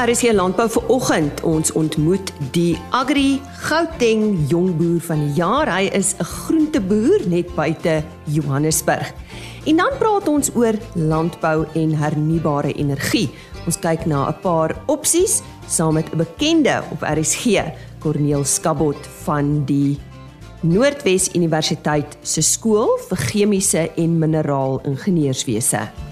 RC 0.00 0.30
Landbou 0.32 0.64
vir 0.72 0.86
oggend. 0.88 1.40
Ons 1.44 1.72
ontmoet 1.76 2.30
die 2.54 2.78
Agri 2.96 3.40
Gauteng 3.66 4.38
jongboer 4.48 5.00
van 5.04 5.20
die 5.26 5.34
jaar. 5.36 5.68
Hy 5.68 5.90
is 5.92 6.14
'n 6.16 6.24
groenteboer 6.24 7.28
net 7.28 7.54
buite 7.54 8.02
Johannesburg. 8.24 9.12
En 9.66 9.76
dan 9.76 9.92
praat 9.98 10.28
ons 10.28 10.50
oor 10.54 10.74
landbou 10.94 11.66
en 11.74 11.90
hernubare 11.94 12.72
energie. 12.72 13.28
Ons 13.66 13.78
kyk 13.78 14.06
na 14.06 14.28
'n 14.28 14.40
paar 14.40 14.74
opsies 14.86 15.42
saam 15.66 15.94
met 15.94 16.08
'n 16.12 16.16
bekende 16.16 16.82
op 16.90 17.02
RSG, 17.02 17.60
Corneel 17.98 18.44
Skabot 18.44 19.06
van 19.24 19.64
die 19.64 19.98
Noordwes 20.62 21.34
Universiteit 21.34 22.16
se 22.22 22.40
skool 22.40 22.98
vir 23.08 23.18
chemiese 23.18 23.90
en 23.96 24.18
mineraal 24.18 24.80
ingenieurswese. 24.84 26.09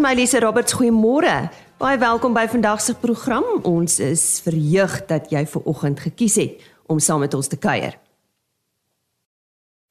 Van 0.00 0.08
my 0.08 0.16
Lise 0.16 0.40
Roberts, 0.40 0.72
goeiemôre. 0.72 1.50
Baie 1.76 1.98
welkom 2.00 2.32
by 2.32 2.46
vandag 2.48 2.80
se 2.80 2.94
program. 2.96 3.44
Ons 3.68 3.98
is 4.00 4.40
verheug 4.40 4.94
dat 5.10 5.28
jy 5.28 5.42
ver 5.44 5.60
oggend 5.68 6.00
gekies 6.00 6.40
het 6.40 6.56
om 6.88 6.96
saam 7.04 7.20
met 7.20 7.36
ons 7.36 7.52
te 7.52 7.60
kuier. 7.60 8.00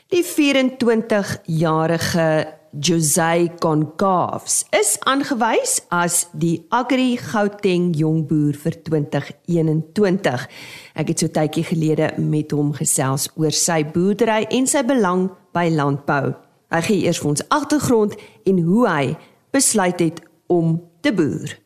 Die 0.09 0.25
24-jarige 0.25 2.25
José 2.73 3.53
Concalves 3.61 4.65
is 4.73 4.97
aangewys 5.05 5.77
as 5.93 6.25
die 6.33 6.65
Agri 6.73 7.13
Gauteng 7.21 7.93
jongboer 7.93 8.57
vir 8.65 8.81
2021. 8.89 10.49
Ek 10.97 11.13
het 11.13 11.21
so 11.21 11.29
tydjie 11.37 11.69
gelede 11.69 12.17
met 12.17 12.49
hom 12.57 12.73
gesels 12.73 13.29
oor 13.37 13.53
sy 13.53 13.85
boerdery 13.85 14.49
en 14.49 14.65
sy 14.65 14.81
belang 14.81 15.29
by 15.53 15.69
landbou. 15.69 16.33
Hy 16.73 16.81
gee 16.89 17.05
eers 17.05 17.21
vir 17.21 17.37
ons 17.37 17.45
agtergrond 17.53 18.17
en 18.49 18.65
hoe 18.65 18.89
hy 18.89 19.13
besluit 19.51 19.99
het 19.99 20.21
om 20.47 20.89
te 21.01 21.13
boer? 21.13 21.57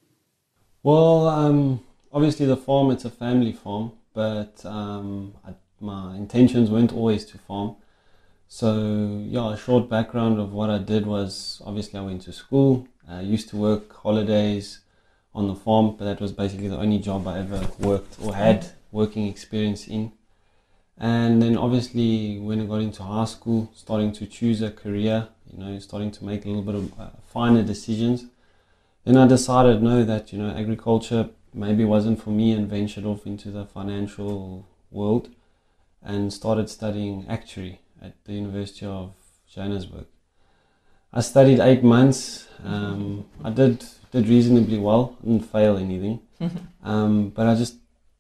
Well, 0.82 1.28
um, 1.28 1.80
obviously 2.12 2.46
the 2.46 2.58
farm 2.58 2.92
it's 2.92 3.06
a 3.06 3.10
family 3.10 3.54
farm, 3.54 3.92
but 4.14 4.66
um, 4.66 5.34
I, 5.46 5.54
my 5.80 6.16
intentions 6.16 6.70
weren't 6.70 6.94
always 6.94 7.26
to 7.26 7.38
farm. 7.38 7.76
So 8.48 9.24
yeah, 9.26 9.54
a 9.54 9.58
short 9.58 9.90
background 9.90 10.40
of 10.40 10.52
what 10.52 10.70
I 10.70 10.78
did 10.78 11.06
was 11.06 11.62
obviously 11.66 12.00
I 12.00 12.04
went 12.04 12.22
to 12.24 12.34
school. 12.34 12.88
I 13.10 13.22
used 13.22 13.50
to 13.50 13.58
work 13.58 13.94
holidays 13.94 14.80
on 15.34 15.48
the 15.48 15.56
farm, 15.56 15.96
but 15.98 16.06
that 16.06 16.22
was 16.22 16.32
basically 16.32 16.68
the 16.68 16.78
only 16.78 17.00
job 17.00 17.28
I 17.28 17.40
ever 17.40 17.68
worked 17.80 18.18
or 18.22 18.36
had 18.36 18.68
working 18.92 19.28
experience 19.28 19.88
in. 19.88 20.12
And 21.04 21.42
then 21.42 21.58
obviously 21.58 22.40
when 22.40 22.62
I 22.62 22.64
got 22.64 22.80
into 22.80 23.04
high 23.04 23.26
school, 23.26 23.70
starting 23.76 24.14
to 24.14 24.26
choose 24.26 24.62
a 24.62 24.72
career, 24.72 25.28
you 25.52 25.62
know, 25.62 25.78
starting 25.80 26.12
to 26.12 26.24
make 26.24 26.46
a 26.46 26.48
little 26.48 26.62
bit 26.62 26.76
of 26.76 26.98
uh, 26.98 27.10
finer 27.28 27.62
decisions. 27.62 28.28
Then 29.04 29.18
I 29.18 29.28
decided, 29.28 29.84
no, 29.84 30.06
that, 30.06 30.32
you 30.32 30.40
know, 30.40 30.56
agriculture 30.56 31.30
maybe 31.54 31.84
wasn't 31.84 32.24
for 32.24 32.30
me 32.30 32.54
and 32.54 32.70
ventured 32.70 33.04
off 33.04 33.26
into 33.26 33.52
the 33.52 33.66
financial 33.66 34.66
world 34.92 35.28
and 36.02 36.32
started 36.32 36.70
studying 36.70 37.26
actuary 37.28 37.82
at 38.02 38.14
the 38.24 38.32
University 38.32 38.86
of 38.86 39.12
Johannesburg. 39.54 40.06
I 41.12 41.20
studied 41.20 41.60
eight 41.60 41.84
months. 41.84 42.48
Um, 42.64 43.26
I 43.44 43.50
did 43.50 43.84
did 44.14 44.30
reasonably 44.30 44.80
well. 44.80 45.18
I 45.22 45.26
didn't 45.26 45.52
fail 45.52 45.76
anything, 45.78 46.22
um, 46.84 47.30
but 47.30 47.46
I 47.46 47.56
just 47.56 47.76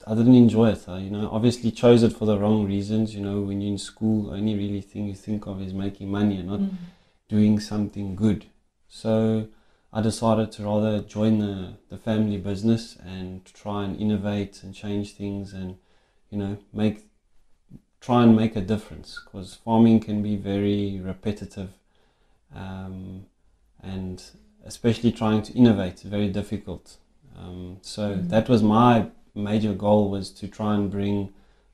I 0.06 0.16
didn't 0.16 0.36
enjoy 0.36 0.70
it. 0.72 0.88
I, 0.88 1.00
you 1.00 1.10
know, 1.10 1.30
obviously 1.32 1.72
chose 1.72 2.04
it 2.04 2.14
for 2.14 2.26
the 2.26 2.38
wrong 2.38 2.66
reasons. 2.66 3.16
You 3.16 3.22
know, 3.22 3.42
when 3.42 3.62
you're 3.62 3.72
in 3.72 3.78
school, 3.78 4.32
only 4.32 4.56
really 4.56 4.82
thing 4.82 5.08
you 5.08 5.16
think 5.16 5.46
of 5.48 5.62
is 5.62 5.74
making 5.74 6.10
money 6.10 6.38
and 6.38 6.48
not 6.48 6.60
mm 6.60 6.72
doing 7.30 7.60
something 7.60 8.16
good. 8.16 8.46
So 8.88 9.48
I 9.92 10.02
decided 10.02 10.52
to 10.52 10.64
rather 10.64 11.00
join 11.00 11.40
the, 11.40 11.74
the 11.90 11.98
family 11.98 12.38
business 12.38 12.96
and 13.04 13.44
try 13.46 13.86
and 13.86 14.00
innovate 14.00 14.62
and 14.62 14.76
change 14.76 15.14
things 15.14 15.52
and, 15.52 15.78
you 16.30 16.38
know, 16.38 16.58
make 16.72 17.08
try 18.02 18.22
and 18.22 18.36
make 18.36 18.56
a 18.56 18.62
difference 18.62 19.20
because 19.24 19.56
farming 19.56 20.00
can 20.02 20.22
be 20.22 20.36
very 20.36 21.00
repetitive 21.00 21.70
um, 22.54 23.26
and 23.82 24.22
especially 24.66 25.12
trying 25.12 25.42
to 25.42 25.54
innovate 25.54 26.02
very 26.02 26.28
difficult. 26.28 26.98
Um, 27.40 27.78
so 27.82 28.12
mm-hmm. 28.12 28.28
that 28.28 28.50
was 28.50 28.62
my 28.62 29.08
major 29.36 29.74
goal 29.74 30.10
was 30.10 30.30
to 30.32 30.48
try 30.48 30.76
and 30.76 30.92
bring 30.92 31.34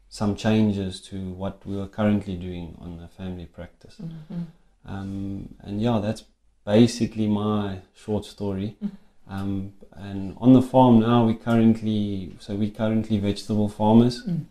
some 0.10 0.36
changes 0.36 1.00
to 1.02 1.16
what 1.34 1.66
we 1.66 1.76
were 1.76 1.88
currently 1.88 2.36
doing 2.36 2.76
on 2.80 2.98
the 2.98 3.08
family 3.08 3.46
practice. 3.46 3.98
Mm-hmm. 4.02 4.42
Um, 4.86 5.56
and 5.62 5.82
yeah, 5.82 6.00
that's 6.02 6.24
basically 6.66 7.28
my 7.28 7.80
short 7.96 8.26
story. 8.26 8.76
Mm. 8.84 8.92
Um, 9.30 9.74
and 9.94 10.36
on 10.40 10.54
the 10.54 10.62
farm 10.62 11.00
now, 11.00 11.26
we 11.26 11.36
currently 11.36 12.36
so 12.40 12.56
we 12.56 12.72
currently 12.72 13.20
vegetable 13.20 13.70
farmers. 13.70 14.26
Mm. 14.26 14.46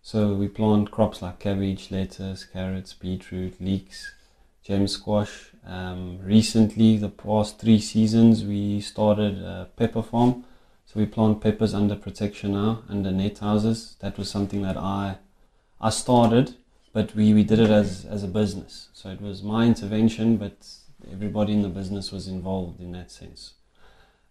So 0.00 0.34
we 0.34 0.48
plant 0.48 0.90
crops 0.90 1.22
like 1.22 1.38
cabbage, 1.38 1.90
lettuce, 1.90 2.44
carrots, 2.44 2.92
beetroot, 2.92 3.60
leeks, 3.60 4.12
gem 4.64 4.88
squash. 4.88 5.50
Um, 5.66 6.18
recently, 6.22 6.96
the 6.96 7.08
past 7.08 7.60
three 7.60 7.78
seasons, 7.78 8.44
we 8.44 8.80
started 8.80 9.38
a 9.38 9.68
pepper 9.76 10.02
farm. 10.02 10.44
So 10.92 11.00
we 11.00 11.06
plant 11.06 11.40
peppers 11.40 11.72
under 11.72 11.96
protection 11.96 12.52
now, 12.52 12.82
under 12.88 13.10
net 13.10 13.38
houses. 13.38 13.96
That 14.00 14.18
was 14.18 14.28
something 14.30 14.62
that 14.62 14.76
I 14.76 15.16
I 15.80 15.90
started 15.90 16.56
but 16.92 17.14
we, 17.14 17.32
we 17.32 17.42
did 17.42 17.58
it 17.58 17.70
as, 17.70 18.04
as 18.04 18.22
a 18.22 18.28
business. 18.28 18.88
So 18.92 19.10
it 19.10 19.20
was 19.20 19.42
my 19.42 19.66
intervention, 19.66 20.36
but 20.36 20.66
everybody 21.10 21.52
in 21.54 21.62
the 21.62 21.68
business 21.68 22.12
was 22.12 22.28
involved 22.28 22.80
in 22.80 22.92
that 22.92 23.10
sense. 23.10 23.54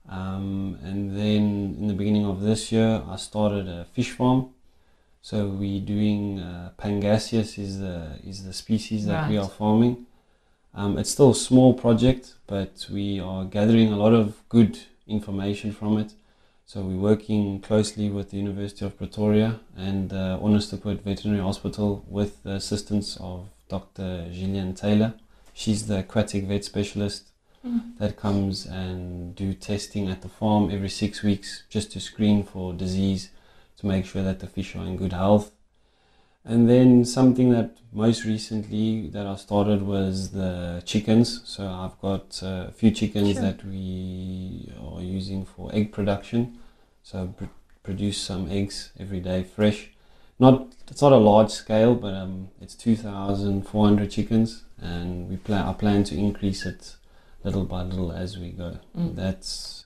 Um, 0.08 0.78
and 0.84 1.16
then 1.16 1.76
in 1.80 1.88
the 1.88 1.94
beginning 1.94 2.26
of 2.26 2.42
this 2.42 2.72
year, 2.72 3.04
I 3.08 3.16
started 3.16 3.68
a 3.68 3.86
fish 3.94 4.12
farm. 4.12 4.50
So 5.22 5.48
we're 5.48 5.82
doing 5.82 6.40
uh, 6.40 6.72
Pangasius 6.80 7.60
is 7.60 7.80
the 7.80 8.18
is 8.26 8.44
the 8.44 8.54
species 8.54 9.06
that 9.06 9.22
right. 9.22 9.30
we 9.30 9.38
are 9.38 9.48
farming. 9.48 10.08
Um, 10.74 10.98
it's 10.98 11.12
still 11.12 11.32
a 11.32 11.36
small 11.36 11.76
project, 11.76 12.34
but 12.48 12.88
we 12.92 13.20
are 13.20 13.46
gathering 13.46 13.94
a 13.94 13.98
lot 13.98 14.14
of 14.14 14.42
good 14.50 14.80
information 15.08 15.74
from 15.74 16.00
it. 16.00 16.14
So 16.72 16.80
we're 16.80 16.96
working 16.96 17.60
closely 17.60 18.10
with 18.10 18.32
the 18.32 18.38
University 18.38 18.86
of 18.86 18.98
Pretoria 18.98 19.60
and 19.76 20.14
uh, 20.14 20.40
Onderstepoort 20.42 21.02
Veterinary 21.02 21.42
Hospital 21.42 22.06
with 22.08 22.44
the 22.44 22.52
assistance 22.52 23.18
of 23.20 23.50
Dr. 23.68 24.30
Gillian 24.32 24.74
Taylor. 24.74 25.16
She's 25.54 25.88
the 25.88 26.00
aquatic 26.00 26.46
vet 26.46 26.64
specialist 26.64 27.26
mm. 27.68 27.98
that 27.98 28.16
comes 28.16 28.66
and 28.66 29.36
do 29.36 29.54
testing 29.54 30.08
at 30.08 30.22
the 30.22 30.30
farm 30.30 30.72
every 30.72 30.88
six 30.88 31.22
weeks 31.22 31.64
just 31.70 31.92
to 31.92 32.00
screen 32.00 32.42
for 32.42 32.72
disease 32.72 33.32
to 33.80 33.86
make 33.86 34.06
sure 34.06 34.24
that 34.24 34.40
the 34.40 34.48
fish 34.48 34.74
are 34.78 34.86
in 34.86 34.96
good 34.96 35.12
health. 35.12 35.52
And 36.44 36.68
then 36.68 37.06
something 37.06 37.52
that 37.52 37.78
most 37.92 38.26
recently 38.26 39.10
that 39.10 39.28
I 39.28 39.36
started 39.36 39.84
was 39.84 40.32
the 40.32 40.82
chickens. 40.86 41.42
So 41.46 41.68
I've 41.68 42.00
got 42.02 42.42
a 42.42 42.72
few 42.72 42.92
chickens 42.92 43.34
sure. 43.34 43.42
that 43.42 43.64
we 43.64 44.74
are 44.82 45.02
using 45.02 45.46
for 45.46 45.70
egg 45.74 45.92
production. 45.92 46.58
So 47.04 47.28
pr- 47.38 47.46
produce 47.84 48.18
some 48.18 48.50
eggs 48.50 48.92
every 49.00 49.20
day, 49.20 49.44
fresh. 49.44 49.90
Not 50.40 50.74
it's 50.88 51.02
not 51.02 51.12
a 51.12 51.18
large 51.18 51.52
scale, 51.52 51.94
but 51.94 52.14
um, 52.16 52.50
it's 52.60 52.74
two 52.76 52.96
thousand 52.96 53.68
four 53.68 53.86
hundred 53.86 54.10
chickens, 54.10 54.64
and 54.80 55.30
we 55.30 55.38
plan. 55.38 55.68
I 55.68 55.74
plan 55.74 56.04
to 56.06 56.18
increase 56.18 56.66
it 56.66 56.96
little 57.44 57.66
by 57.66 57.84
little 57.84 58.12
as 58.12 58.38
we 58.38 58.50
go. 58.50 58.80
Mm. 58.98 59.16
That's 59.16 59.86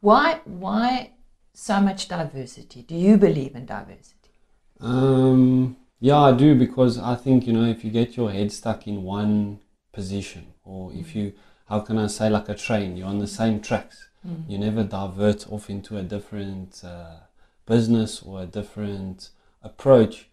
why 0.00 0.40
why 0.44 1.12
so 1.54 1.80
much 1.80 2.08
diversity. 2.08 2.82
Do 2.82 2.96
you 2.96 3.16
believe 3.16 3.54
in 3.54 3.66
diversity? 3.66 4.19
Um, 4.80 5.76
yeah, 6.00 6.18
I 6.18 6.32
do 6.32 6.54
because 6.54 6.98
I 6.98 7.14
think 7.14 7.46
you 7.46 7.52
know 7.52 7.64
if 7.64 7.84
you 7.84 7.90
get 7.90 8.16
your 8.16 8.30
head 8.30 8.52
stuck 8.52 8.86
in 8.86 9.02
one 9.02 9.60
position, 9.92 10.54
or 10.64 10.92
if 10.92 11.08
mm. 11.08 11.14
you, 11.14 11.32
how 11.68 11.80
can 11.80 11.98
I 11.98 12.06
say, 12.06 12.30
like 12.30 12.48
a 12.48 12.54
train, 12.54 12.96
you're 12.96 13.08
on 13.08 13.18
the 13.18 13.26
same 13.26 13.60
tracks 13.60 14.10
Mm. 14.26 14.50
You 14.50 14.58
never 14.58 14.84
divert 14.84 15.50
off 15.50 15.70
into 15.70 15.96
a 15.96 16.02
different 16.02 16.82
uh, 16.84 17.20
business 17.66 18.22
or 18.22 18.42
a 18.42 18.46
different 18.46 19.30
approach. 19.62 20.28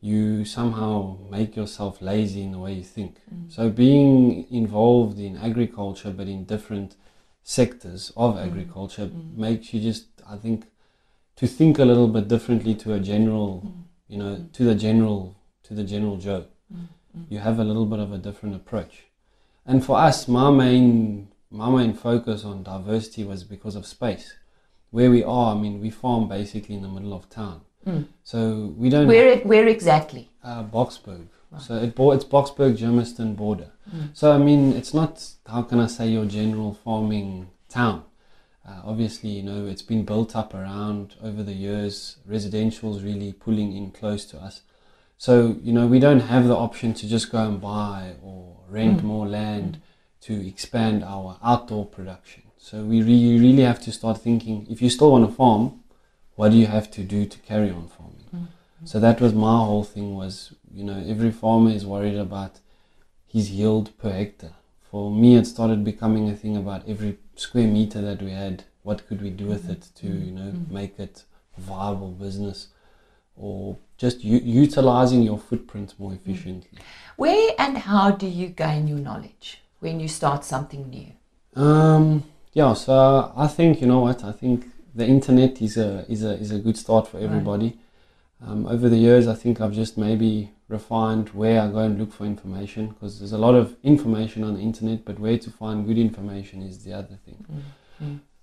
You 0.00 0.44
somehow 0.44 1.18
make 1.30 1.56
yourself 1.56 2.02
lazy 2.02 2.42
in 2.42 2.52
the 2.52 2.58
way 2.58 2.74
you 2.74 2.84
think. 2.84 3.20
Mm. 3.32 3.52
So, 3.52 3.70
being 3.70 4.46
involved 4.50 5.18
in 5.18 5.36
agriculture 5.36 6.10
but 6.10 6.28
in 6.28 6.44
different 6.44 6.96
sectors 7.42 8.12
of 8.16 8.34
mm. 8.34 8.46
agriculture 8.46 9.06
mm. 9.06 9.36
makes 9.36 9.72
you 9.72 9.80
just, 9.80 10.06
I 10.28 10.36
think, 10.36 10.66
to 11.42 11.48
think 11.48 11.80
a 11.80 11.84
little 11.84 12.06
bit 12.06 12.28
differently 12.28 12.72
to 12.72 12.94
a 12.94 13.00
general, 13.00 13.64
mm. 13.66 13.72
you 14.06 14.16
know, 14.16 14.36
mm. 14.36 14.52
to 14.52 14.62
the 14.62 14.76
general, 14.76 15.36
to 15.64 15.74
the 15.74 15.82
general 15.82 16.16
Joe. 16.16 16.46
You 17.28 17.40
have 17.40 17.58
a 17.58 17.64
little 17.64 17.84
bit 17.84 17.98
of 17.98 18.12
a 18.12 18.16
different 18.16 18.54
approach. 18.54 19.02
And 19.66 19.84
for 19.84 19.98
us, 19.98 20.28
my 20.28 20.50
main 20.50 21.28
my 21.50 21.68
main 21.68 21.94
focus 21.94 22.44
on 22.44 22.62
diversity 22.62 23.24
was 23.24 23.42
because 23.42 23.74
of 23.74 23.86
space. 23.86 24.34
Where 24.90 25.10
we 25.10 25.22
are, 25.24 25.54
I 25.54 25.58
mean, 25.58 25.80
we 25.80 25.90
farm 25.90 26.28
basically 26.28 26.76
in 26.76 26.82
the 26.82 26.88
middle 26.88 27.12
of 27.12 27.28
town. 27.28 27.62
Mm. 27.86 28.06
So 28.22 28.72
we 28.76 28.88
don't. 28.88 29.08
Where, 29.08 29.38
where 29.38 29.66
exactly? 29.66 30.30
Uh, 30.44 30.62
Boxburg. 30.62 31.26
So 31.58 31.74
it 31.74 31.94
bo- 31.96 32.12
it's 32.12 32.24
Boxburg 32.24 32.78
Germiston 32.78 33.36
border. 33.36 33.72
So 34.14 34.32
I 34.32 34.38
mean, 34.38 34.72
it's 34.72 34.94
not 34.94 35.12
how 35.46 35.62
can 35.62 35.80
I 35.80 35.88
say 35.88 36.06
your 36.08 36.24
general 36.24 36.72
farming 36.72 37.50
town. 37.68 38.04
Uh, 38.66 38.80
obviously, 38.84 39.30
you 39.30 39.42
know, 39.42 39.66
it's 39.66 39.82
been 39.82 40.04
built 40.04 40.36
up 40.36 40.54
around 40.54 41.16
over 41.22 41.42
the 41.42 41.52
years. 41.52 42.18
Residential's 42.26 43.02
really 43.02 43.32
pulling 43.32 43.76
in 43.76 43.90
close 43.90 44.24
to 44.26 44.38
us. 44.38 44.62
So 45.18 45.56
you 45.62 45.72
know, 45.72 45.86
we 45.86 45.98
don't 45.98 46.20
have 46.20 46.46
the 46.46 46.56
option 46.56 46.94
to 46.94 47.08
just 47.08 47.30
go 47.30 47.38
and 47.38 47.60
buy 47.60 48.14
or 48.22 48.56
rent 48.68 49.02
more 49.02 49.26
land 49.26 49.80
to 50.22 50.46
expand 50.46 51.02
our 51.04 51.38
outdoor 51.42 51.86
production. 51.86 52.42
So 52.58 52.84
we 52.84 53.02
really, 53.02 53.40
really 53.40 53.62
have 53.62 53.80
to 53.82 53.92
start 53.92 54.18
thinking. 54.18 54.66
If 54.70 54.80
you 54.80 54.90
still 54.90 55.10
want 55.12 55.28
to 55.28 55.34
farm, 55.34 55.80
what 56.36 56.50
do 56.50 56.56
you 56.56 56.66
have 56.66 56.90
to 56.92 57.02
do 57.02 57.26
to 57.26 57.38
carry 57.40 57.70
on 57.70 57.88
farming? 57.88 58.48
So 58.84 58.98
that 59.00 59.20
was 59.20 59.32
my 59.32 59.58
whole 59.58 59.84
thing. 59.84 60.16
Was 60.16 60.54
you 60.72 60.84
know, 60.84 61.02
every 61.06 61.30
farmer 61.32 61.70
is 61.70 61.84
worried 61.86 62.16
about 62.16 62.60
his 63.26 63.50
yield 63.50 63.96
per 63.98 64.10
hectare. 64.10 64.54
For 64.90 65.10
me, 65.10 65.36
it 65.36 65.46
started 65.46 65.84
becoming 65.84 66.28
a 66.28 66.36
thing 66.36 66.56
about 66.56 66.88
every 66.88 67.18
square 67.42 67.66
meter 67.66 68.00
that 68.00 68.22
we 68.22 68.30
had. 68.30 68.64
What 68.82 69.06
could 69.06 69.20
we 69.22 69.30
do 69.30 69.46
with 69.46 69.64
mm-hmm. 69.64 69.72
it 69.72 69.88
to, 70.00 70.06
you 70.06 70.32
know, 70.32 70.50
mm-hmm. 70.50 70.74
make 70.74 70.98
it 70.98 71.24
viable 71.56 72.12
business, 72.12 72.68
or 73.36 73.76
just 73.96 74.24
u- 74.24 74.46
utilizing 74.64 75.22
your 75.22 75.38
footprint 75.38 75.94
more 75.98 76.10
mm-hmm. 76.10 76.30
efficiently. 76.30 76.78
Where 77.16 77.50
and 77.58 77.78
how 77.78 78.10
do 78.10 78.26
you 78.26 78.48
gain 78.48 78.88
your 78.88 78.98
knowledge 78.98 79.62
when 79.80 80.00
you 80.00 80.08
start 80.08 80.44
something 80.44 80.88
new? 80.90 81.12
Um, 81.54 82.24
yeah, 82.52 82.72
so 82.74 83.32
I 83.36 83.46
think 83.46 83.80
you 83.80 83.86
know 83.86 84.00
what 84.00 84.24
I 84.24 84.32
think 84.32 84.66
the 84.94 85.06
internet 85.06 85.60
is 85.62 85.76
a 85.76 86.04
is 86.08 86.24
a 86.24 86.32
is 86.44 86.50
a 86.50 86.58
good 86.58 86.76
start 86.76 87.08
for 87.08 87.18
everybody. 87.18 87.78
Um, 88.44 88.66
over 88.66 88.88
the 88.88 88.96
years, 88.96 89.28
I 89.28 89.34
think 89.34 89.60
I've 89.60 89.72
just 89.72 89.96
maybe 89.96 90.52
refined 90.68 91.28
where 91.30 91.60
I 91.60 91.68
go 91.68 91.78
and 91.78 91.98
look 91.98 92.12
for 92.12 92.24
information 92.24 92.88
because 92.88 93.18
there's 93.18 93.32
a 93.32 93.38
lot 93.38 93.54
of 93.54 93.76
information 93.82 94.42
on 94.42 94.54
the 94.54 94.60
internet, 94.60 95.04
but 95.04 95.18
where 95.18 95.38
to 95.38 95.50
find 95.50 95.86
good 95.86 95.98
information 95.98 96.62
is 96.62 96.82
the 96.84 96.92
other 96.92 97.18
thing. 97.24 97.46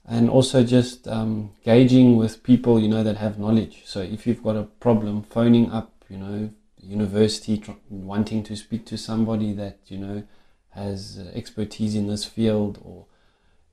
And 0.05 0.29
also 0.29 0.63
just 0.63 1.07
um, 1.07 1.51
gauging 1.63 2.15
with 2.15 2.41
people 2.43 2.79
you 2.79 2.87
know 2.87 3.03
that 3.03 3.17
have 3.17 3.37
knowledge. 3.37 3.83
So 3.85 3.99
if 4.01 4.25
you've 4.25 4.41
got 4.41 4.55
a 4.55 4.63
problem, 4.63 5.23
phoning 5.23 5.69
up, 5.71 5.91
you 6.09 6.17
know, 6.17 6.49
university, 6.81 7.57
tr- 7.57 7.71
wanting 7.89 8.41
to 8.43 8.55
speak 8.55 8.85
to 8.87 8.97
somebody 8.97 9.53
that 9.53 9.79
you 9.87 9.97
know 9.97 10.23
has 10.69 11.19
uh, 11.19 11.29
expertise 11.35 11.93
in 11.95 12.07
this 12.07 12.23
field 12.25 12.79
or 12.83 13.05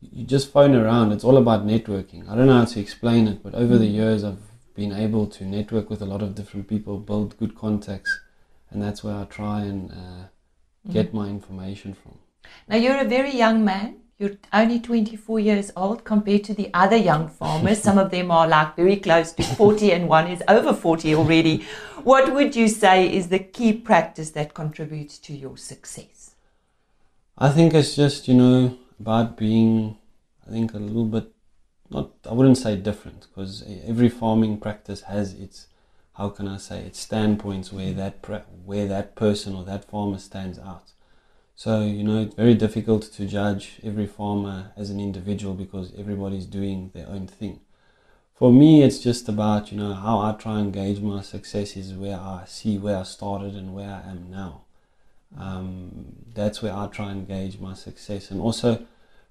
you 0.00 0.24
just 0.24 0.50
phone 0.52 0.74
around. 0.74 1.12
It's 1.12 1.24
all 1.24 1.36
about 1.36 1.66
networking. 1.66 2.28
I 2.28 2.34
don't 2.34 2.46
know 2.46 2.58
how 2.58 2.64
to 2.64 2.80
explain 2.80 3.28
it, 3.28 3.42
but 3.42 3.54
over 3.54 3.78
the 3.78 3.86
years, 3.86 4.24
I've 4.24 4.42
been 4.76 4.92
able 4.92 5.26
to 5.26 5.44
network 5.44 5.88
with 5.90 6.02
a 6.02 6.06
lot 6.06 6.22
of 6.22 6.34
different 6.34 6.68
people, 6.68 6.98
build 6.98 7.36
good 7.38 7.56
contacts, 7.56 8.20
and 8.70 8.82
that's 8.82 9.02
where 9.02 9.16
I 9.16 9.24
try 9.24 9.62
and 9.62 9.90
uh, 9.90 10.92
get 10.92 11.14
my 11.14 11.28
information 11.28 11.94
from. 11.94 12.18
Now, 12.68 12.76
you're 12.76 12.98
a 12.98 13.04
very 13.04 13.34
young 13.34 13.64
man. 13.64 13.96
You're 14.18 14.36
only 14.52 14.80
24 14.80 15.40
years 15.40 15.72
old 15.76 16.04
compared 16.04 16.44
to 16.44 16.54
the 16.54 16.70
other 16.72 16.96
young 16.96 17.28
farmers. 17.28 17.82
Some 17.82 17.98
of 17.98 18.10
them 18.10 18.30
are 18.30 18.46
like 18.46 18.76
very 18.76 18.96
close 18.96 19.32
to 19.32 19.42
40, 19.42 19.92
and 19.92 20.08
one 20.08 20.28
is 20.28 20.42
over 20.48 20.72
40 20.72 21.14
already. 21.14 21.66
What 22.02 22.32
would 22.32 22.54
you 22.54 22.68
say 22.68 23.12
is 23.12 23.28
the 23.28 23.38
key 23.38 23.72
practice 23.72 24.30
that 24.30 24.54
contributes 24.54 25.18
to 25.18 25.34
your 25.34 25.56
success? 25.56 26.34
I 27.36 27.50
think 27.50 27.74
it's 27.74 27.94
just 27.94 28.28
you 28.28 28.34
know 28.34 28.78
about 28.98 29.36
being, 29.36 29.98
I 30.46 30.50
think 30.50 30.72
a 30.72 30.78
little 30.78 31.04
bit, 31.04 31.30
not 31.90 32.10
I 32.28 32.32
wouldn't 32.32 32.58
say 32.58 32.76
different 32.76 33.26
because 33.28 33.64
every 33.86 34.08
farming 34.08 34.58
practice 34.58 35.02
has 35.02 35.32
its, 35.34 35.66
how 36.14 36.28
can 36.30 36.48
I 36.48 36.56
say, 36.56 36.80
its 36.80 37.00
standpoints 37.00 37.72
where 37.72 37.92
that 37.94 38.24
where 38.64 38.86
that 38.88 39.14
person 39.14 39.54
or 39.54 39.64
that 39.64 39.84
farmer 39.84 40.18
stands 40.18 40.58
out. 40.58 40.92
So 41.54 41.82
you 41.82 42.04
know 42.04 42.20
it's 42.22 42.34
very 42.34 42.54
difficult 42.54 43.02
to 43.04 43.26
judge 43.26 43.80
every 43.82 44.06
farmer 44.06 44.72
as 44.76 44.90
an 44.90 45.00
individual 45.00 45.54
because 45.54 45.92
everybody's 45.96 46.46
doing 46.46 46.90
their 46.94 47.08
own 47.08 47.26
thing. 47.26 47.60
For 48.34 48.52
me, 48.52 48.82
it's 48.82 48.98
just 48.98 49.28
about 49.28 49.72
you 49.72 49.78
know 49.78 49.94
how 49.94 50.18
I 50.20 50.32
try 50.32 50.60
and 50.60 50.72
gauge 50.72 51.00
my 51.00 51.22
success 51.22 51.76
is 51.76 51.94
where 51.94 52.16
I 52.16 52.44
see 52.46 52.78
where 52.78 52.98
I 52.98 53.02
started 53.04 53.54
and 53.54 53.74
where 53.74 53.90
I 53.90 54.10
am 54.10 54.30
now 54.30 54.62
um, 55.38 56.06
that's 56.34 56.62
where 56.62 56.72
I 56.72 56.86
try 56.86 57.10
and 57.10 57.26
gauge 57.26 57.58
my 57.58 57.74
success. 57.74 58.30
And 58.30 58.40
also, 58.40 58.84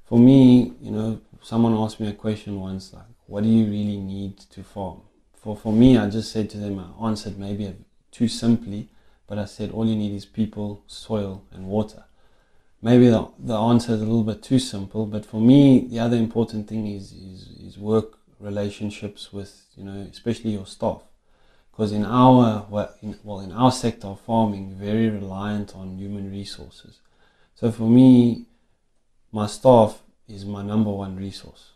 for 0.05 0.19
me, 0.19 0.73
you 0.81 0.91
know, 0.91 1.21
someone 1.45 1.73
asked 1.73 1.99
me 1.99 2.07
a 2.09 2.13
question 2.13 2.59
once, 2.59 2.91
like, 2.91 3.03
what 3.27 3.43
do 3.43 3.49
you 3.49 3.65
really 3.65 3.97
need 3.97 4.35
to 4.39 4.63
farm? 4.63 5.01
For, 5.35 5.55
for 5.55 5.71
me, 5.71 5.95
I 5.95 6.09
just 6.09 6.31
said 6.31 6.49
to 6.49 6.57
them, 6.57 6.79
I 6.79 7.07
answered 7.07 7.37
maybe 7.37 7.71
too 8.09 8.27
simply, 8.27 8.89
but 9.27 9.37
I 9.37 9.45
said, 9.45 9.69
all 9.69 9.85
you 9.85 9.95
need 9.95 10.15
is 10.15 10.25
people, 10.25 10.83
soil, 10.87 11.43
and 11.51 11.67
water. 11.67 12.05
Maybe 12.81 13.09
the, 13.09 13.29
the 13.37 13.55
answer 13.55 13.93
is 13.93 14.01
a 14.01 14.05
little 14.05 14.23
bit 14.23 14.41
too 14.41 14.57
simple, 14.57 15.05
but 15.05 15.23
for 15.23 15.39
me, 15.39 15.87
the 15.87 15.99
other 15.99 16.17
important 16.17 16.67
thing 16.67 16.87
is, 16.87 17.11
is, 17.11 17.47
is 17.63 17.77
work 17.77 18.17
relationships 18.39 19.31
with, 19.31 19.65
you 19.75 19.83
know, 19.83 20.07
especially 20.11 20.51
your 20.51 20.65
staff 20.65 21.01
because 21.71 21.91
in 21.91 22.05
our 22.05 22.65
well 22.69 23.39
in, 23.41 23.51
our 23.51 23.71
sector 23.71 24.07
of 24.07 24.19
farming 24.21 24.73
very 24.75 25.09
reliant 25.09 25.75
on 25.75 25.97
human 25.97 26.31
resources 26.31 26.99
so 27.53 27.69
for 27.69 27.89
me 27.89 28.45
my 29.33 29.45
staff 29.45 30.01
is 30.27 30.45
my 30.45 30.61
number 30.61 30.91
one 30.91 31.15
resource 31.15 31.71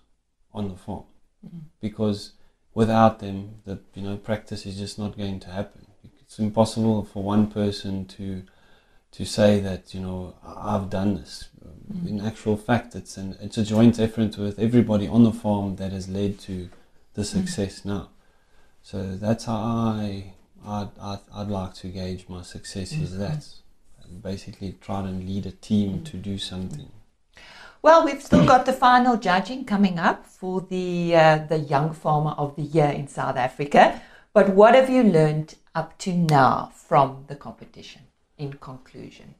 on 0.53 0.69
the 0.69 0.75
farm. 0.75 1.03
Mm-hmm. 1.45 1.59
Because 1.79 2.33
without 2.73 3.19
them 3.19 3.55
the 3.65 3.79
you 3.93 4.03
know 4.03 4.17
practice 4.17 4.65
is 4.65 4.77
just 4.77 4.97
not 4.99 5.17
going 5.17 5.39
to 5.41 5.49
happen. 5.49 5.87
It's 6.21 6.39
impossible 6.39 7.03
for 7.05 7.23
one 7.23 7.47
person 7.47 8.05
to 8.17 8.43
to 9.11 9.25
say 9.25 9.59
that 9.59 9.93
you 9.93 10.01
know 10.01 10.35
"I- 10.43 10.75
I've 10.75 10.89
done 10.89 11.15
this. 11.15 11.49
Mm-hmm. 11.63 12.07
In 12.07 12.25
actual 12.25 12.57
fact 12.57 12.95
it's 12.95 13.17
an 13.17 13.37
it's 13.41 13.57
a 13.57 13.65
joint 13.65 13.99
effort 13.99 14.37
with 14.37 14.59
everybody 14.59 15.07
on 15.07 15.23
the 15.23 15.31
farm 15.31 15.75
that 15.77 15.91
has 15.91 16.07
led 16.07 16.39
to 16.41 16.69
the 17.13 17.21
mm-hmm. 17.21 17.39
success 17.39 17.85
now. 17.85 18.09
So 18.81 19.15
that's 19.15 19.45
how 19.45 19.55
I 19.57 20.33
I'd, 20.65 20.89
I'd, 21.01 21.19
I'd 21.33 21.47
like 21.47 21.73
to 21.75 21.87
gauge 21.87 22.25
my 22.27 22.41
success 22.41 22.91
is 22.91 23.17
that. 23.17 23.45
Basically 24.23 24.75
try 24.81 25.01
and 25.01 25.23
lead 25.23 25.45
a 25.45 25.51
team 25.51 26.03
to 26.05 26.17
do 26.17 26.39
something. 26.39 26.91
Well, 27.81 28.03
we've 28.03 28.21
still 28.21 28.45
got 28.45 28.65
the 28.65 28.73
final 28.73 29.15
judging 29.15 29.63
coming 29.63 29.99
up 29.99 30.25
for 30.25 30.59
the 30.59 31.15
uh, 31.15 31.37
the 31.47 31.59
Young 31.59 31.93
Farmer 31.93 32.31
of 32.31 32.57
the 32.57 32.63
Year 32.63 32.89
in 32.89 33.07
South 33.07 33.37
Africa. 33.37 34.01
But 34.33 34.49
what 34.49 34.75
have 34.75 34.89
you 34.89 35.01
learned 35.01 35.55
up 35.73 35.97
to 35.99 36.13
now 36.13 36.71
from 36.73 37.23
the 37.27 37.37
competition? 37.37 38.01
In 38.37 38.53
conclusion, 38.53 39.35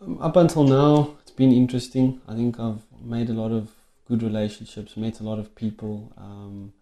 Um, 0.00 0.18
up 0.20 0.36
until 0.36 0.64
now, 0.64 1.16
it's 1.22 1.32
been 1.32 1.52
interesting. 1.52 2.20
I 2.28 2.34
think 2.34 2.60
I've 2.60 2.82
made 3.04 3.28
a 3.30 3.34
lot 3.34 3.50
of 3.50 3.70
good 4.06 4.22
relationships, 4.22 4.96
met 4.96 5.20
a 5.20 5.24
lot 5.24 5.38
of 5.40 5.54
people. 5.54 6.12
Um, 6.16 6.72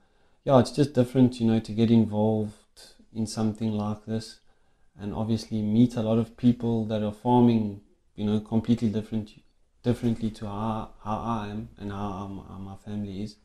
yeah, 0.45 0.59
it's 0.59 0.71
just 0.71 0.93
different, 0.95 1.41
you 1.41 1.47
know, 1.47 1.61
to 1.61 1.73
get 1.73 1.91
involved 1.91 2.95
in 3.15 3.27
something 3.27 3.73
like 3.73 4.05
this, 4.07 4.41
and 5.01 5.15
obviously 5.15 5.63
meet 5.63 5.97
a 5.97 6.03
lot 6.03 6.19
of 6.19 6.37
people 6.37 6.85
that 6.87 7.03
are 7.03 7.13
farming, 7.13 7.81
you 8.17 8.25
know, 8.25 8.41
completely 8.41 8.89
different, 8.89 9.33
differently 9.83 10.31
to 10.31 10.47
how, 10.47 10.91
how 11.05 11.19
I 11.19 11.49
am 11.49 11.69
and 11.79 11.91
how, 11.91 12.07
um, 12.07 12.45
how 12.49 12.59
my 12.59 12.77
family 12.77 13.23
is. 13.23 13.37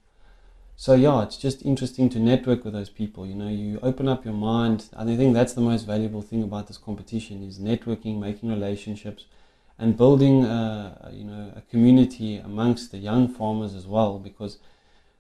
So 0.78 0.94
yeah, 0.94 1.24
it's 1.24 1.38
just 1.38 1.66
interesting 1.66 2.10
to 2.10 2.20
network 2.20 2.66
with 2.66 2.74
those 2.74 2.90
people. 2.90 3.26
You 3.26 3.36
know, 3.36 3.48
you 3.48 3.80
open 3.82 4.10
up 4.10 4.26
your 4.26 4.34
mind. 4.34 4.90
And 4.94 5.10
I 5.10 5.16
think 5.16 5.34
that's 5.34 5.54
the 5.54 5.62
most 5.62 5.84
valuable 5.84 6.22
thing 6.22 6.44
about 6.44 6.68
this 6.68 6.78
competition 6.78 7.44
is 7.44 7.60
networking, 7.60 8.20
making 8.20 8.50
relationships, 8.50 9.26
and 9.80 9.96
building 9.96 10.44
a, 10.44 11.10
you 11.14 11.24
know 11.24 11.52
a 11.56 11.62
community 11.62 12.38
amongst 12.38 12.92
the 12.92 12.98
young 12.98 13.28
farmers 13.30 13.74
as 13.74 13.88
well. 13.88 14.20
Because 14.20 14.58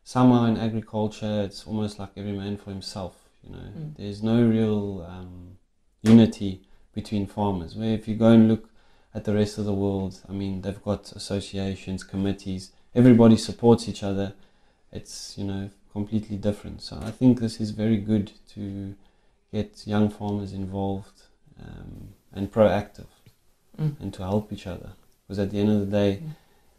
somehow 0.03 0.45
in 0.45 0.57
agriculture, 0.57 1.43
it's 1.43 1.65
almost 1.65 1.99
like 1.99 2.09
every 2.17 2.33
man 2.33 2.57
for 2.57 2.71
himself. 2.71 3.15
You 3.41 3.51
know, 3.51 3.93
there's 3.97 4.21
no 4.21 4.43
real 4.43 5.05
um, 5.07 5.57
unity 6.01 6.61
between 6.93 7.27
farmers. 7.27 7.75
Where 7.75 7.93
if 7.93 8.07
you 8.09 8.15
go 8.15 8.27
and 8.29 8.49
look 8.49 8.69
at 9.15 9.23
the 9.23 9.33
rest 9.33 9.57
of 9.57 9.65
the 9.65 9.73
world, 9.73 10.13
I 10.29 10.33
mean, 10.33 10.61
they've 10.61 10.83
got 10.83 11.11
associations, 11.13 12.03
committees. 12.03 12.71
Everybody 12.93 13.37
supports 13.37 13.87
each 13.89 14.03
other 14.03 14.33
it's 14.95 15.37
you 15.37 15.43
know 15.43 15.69
completely 15.91 16.37
different. 16.37 16.81
So 16.81 16.97
I 17.01 17.11
think 17.11 17.39
this 17.39 17.59
is 17.59 17.71
very 17.71 17.97
good 17.97 18.31
to 18.55 18.95
get 19.51 19.83
young 19.85 20.09
farmers 20.09 20.53
involved 20.53 21.17
um, 21.59 22.13
and 22.33 22.51
proactive 22.51 23.11
Mm. 23.77 23.91
and 23.99 24.13
to 24.13 24.23
help 24.23 24.53
each 24.53 24.67
other. 24.67 24.91
Because 25.27 25.37
at 25.37 25.51
the 25.51 25.59
end 25.59 25.69
of 25.69 25.79
the 25.81 25.91
day, 25.97 26.21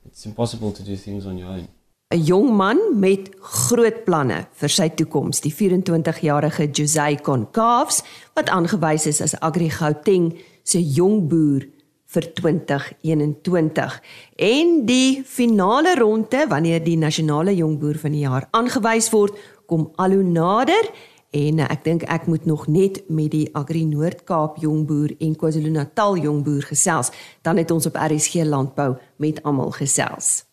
it's 0.06 0.24
impossible 0.24 0.72
to 0.72 0.82
do 0.82 0.96
things 0.96 1.26
on 1.26 1.36
your 1.36 1.48
own. 1.48 1.68
'n 2.10 2.24
Jong 2.24 2.56
man 2.56 2.78
met 2.98 3.38
groot 3.38 4.06
planne 4.06 4.46
vir 4.60 4.68
sy 4.70 4.88
toekoms, 4.88 5.42
die 5.44 5.52
24-jarige 5.52 6.70
Josey 6.72 7.18
Konkaafs 7.20 8.02
wat 8.34 8.48
aangewys 8.48 9.06
is 9.06 9.20
as 9.20 9.34
Agri 9.42 9.68
Gauteng 9.68 10.38
se 10.64 10.80
jong 10.80 11.28
boer 11.28 11.68
vir 12.16 12.30
2021. 12.40 13.98
En 14.36 14.78
die 14.88 15.22
finale 15.24 15.94
ronde 16.00 16.46
wanneer 16.48 16.80
die 16.84 16.96
nasionale 16.98 17.54
jong 17.56 17.76
boer 17.82 18.00
van 18.00 18.16
die 18.16 18.24
jaar 18.24 18.48
aangewys 18.56 19.12
word, 19.12 19.36
kom 19.66 19.90
al 20.00 20.16
hoe 20.16 20.24
nader 20.24 20.90
En 21.36 21.58
uh, 21.58 21.66
ek 21.68 21.82
dink 21.84 22.04
ek 22.08 22.28
moet 22.30 22.46
nog 22.46 22.66
net 22.70 23.02
met 23.12 23.32
die 23.34 23.48
Agri 23.58 23.84
Noord-Kaap 23.84 24.60
jongboer 24.62 25.16
en 25.20 25.34
KwaZulu-Natal 25.36 26.20
jongboer 26.22 26.68
gesels, 26.70 27.10
dan 27.42 27.58
het 27.60 27.70
ons 27.74 27.88
op 27.88 27.98
RSG 27.98 28.46
landbou 28.46 28.94
met 29.22 29.42
almal 29.42 29.74
gesels. 29.76 30.46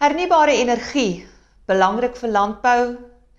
Hernubare 0.00 0.56
energie, 0.58 1.26
belangrik 1.70 2.16
vir 2.18 2.32
landbou, 2.34 2.80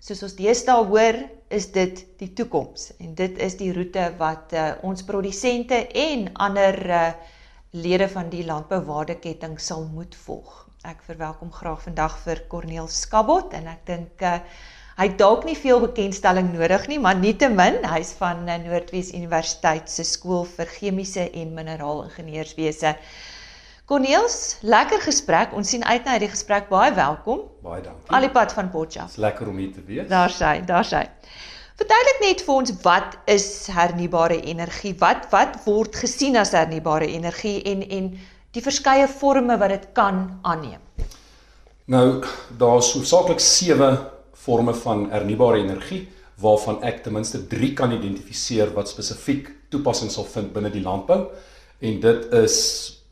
soos 0.00 0.22
ons 0.24 0.36
deesdae 0.38 0.86
hoor, 0.88 1.20
is 1.48 1.68
dit 1.72 2.02
die 2.18 2.32
toekoms 2.34 2.90
en 2.98 3.14
dit 3.14 3.38
is 3.38 3.54
die 3.60 3.72
roete 3.74 4.08
wat 4.18 4.54
uh, 4.54 4.72
ons 4.86 5.04
produsente 5.06 5.78
en 5.94 6.28
ander 6.42 6.78
uh, 6.90 7.02
lede 7.70 8.08
van 8.08 8.30
die 8.32 8.44
landbouwaardeketting 8.46 9.58
sal 9.60 9.84
moet 9.92 10.16
volg. 10.26 10.64
Ek 10.86 11.02
verwelkom 11.06 11.52
graag 11.54 11.84
vandag 11.86 12.16
vir 12.24 12.42
Corneel 12.50 12.88
Skabot 12.90 13.54
en 13.54 13.70
ek 13.70 13.86
dink 13.86 14.26
uh, 14.26 14.40
hy 14.98 15.08
dalk 15.20 15.46
nie 15.46 15.56
veel 15.58 15.82
bekendstelling 15.84 16.50
nodig 16.54 16.86
nie, 16.90 16.98
maar 16.98 17.18
nietemin, 17.20 17.82
hy's 17.94 18.14
van 18.18 18.46
uh, 18.48 18.58
Noordwes 18.64 19.12
Universiteit 19.14 19.92
se 19.92 20.06
skool 20.08 20.46
vir 20.56 20.70
chemiese 20.78 21.28
en 21.30 21.54
mineraalingenieurswese. 21.58 22.96
Corneels, 23.86 24.56
lekker 24.66 24.98
gesprek. 24.98 25.52
Ons 25.54 25.68
sien 25.70 25.84
uit 25.86 26.02
na 26.02 26.16
hierdie 26.16 26.32
gesprek. 26.32 26.64
Baie 26.66 26.90
welkom. 26.94 27.44
Baie 27.62 27.84
dankie. 27.84 28.10
Al 28.10 28.24
die 28.26 28.32
pad 28.34 28.50
van 28.56 28.66
Potchefstroom. 28.72 29.12
Dit's 29.12 29.22
lekker 29.22 29.50
om 29.52 29.60
hier 29.62 29.76
te 29.76 29.84
wees. 29.86 30.08
Daar 30.10 30.32
sy, 30.34 30.56
daar 30.66 30.88
sy. 30.88 31.04
Verduidelik 31.78 32.18
net 32.24 32.42
vir 32.42 32.54
ons 32.56 32.72
wat 32.82 33.14
is 33.30 33.46
hernubare 33.70 34.40
energie? 34.42 34.90
Wat 34.98 35.28
wat 35.30 35.60
word 35.68 36.00
gesien 36.02 36.34
as 36.40 36.50
hernubare 36.56 37.06
energie 37.06 37.60
en 37.62 37.84
en 37.86 38.08
die 38.58 38.64
verskeie 38.64 39.06
forme 39.06 39.54
wat 39.62 39.76
dit 39.76 39.86
kan 39.94 40.18
aanneem? 40.42 40.82
Nou, 41.86 42.24
daar's 42.58 42.90
hoofsaaklik 42.96 43.38
7 43.38 44.00
forme 44.34 44.74
van 44.82 45.06
hernubare 45.14 45.62
energie 45.62 46.08
waarvan 46.42 46.82
ek 46.82 47.04
ten 47.04 47.14
minste 47.14 47.44
3 47.46 47.70
kan 47.78 47.94
identifiseer 47.94 48.74
wat 48.74 48.90
spesifiek 48.90 49.52
toepassing 49.70 50.10
sal 50.10 50.26
vind 50.34 50.50
binne 50.58 50.74
die 50.74 50.82
landbou. 50.82 51.28
En 51.78 52.00
dit 52.00 52.32
is 52.42 52.56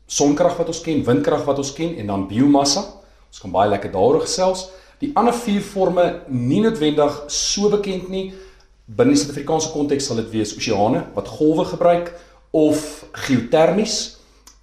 sonkrag 0.07 0.57
wat 0.57 0.69
ons 0.71 0.81
ken, 0.85 1.03
windkrag 1.05 1.45
wat 1.45 1.59
ons 1.61 1.73
ken 1.73 1.95
en 1.97 2.07
dan 2.07 2.27
biomassa. 2.29 2.83
Ons 3.29 3.41
kan 3.41 3.53
baie 3.53 3.69
lekker 3.69 3.91
daaroor 3.91 4.23
gesels. 4.25 4.69
Die 5.01 5.11
ander 5.17 5.35
vier 5.35 5.61
forme 5.61 6.05
nie 6.29 6.61
noodwendig 6.63 7.25
so 7.31 7.69
bekend 7.73 8.09
nie. 8.09 8.29
Binne 8.85 9.15
die 9.15 9.19
Suid-Afrikaanse 9.19 9.73
konteks 9.73 10.07
sal 10.07 10.21
dit 10.21 10.29
wees 10.33 10.53
oseane 10.55 11.07
wat 11.15 11.31
golwe 11.37 11.65
gebruik 11.65 12.13
of 12.55 13.05
geotermies 13.25 14.15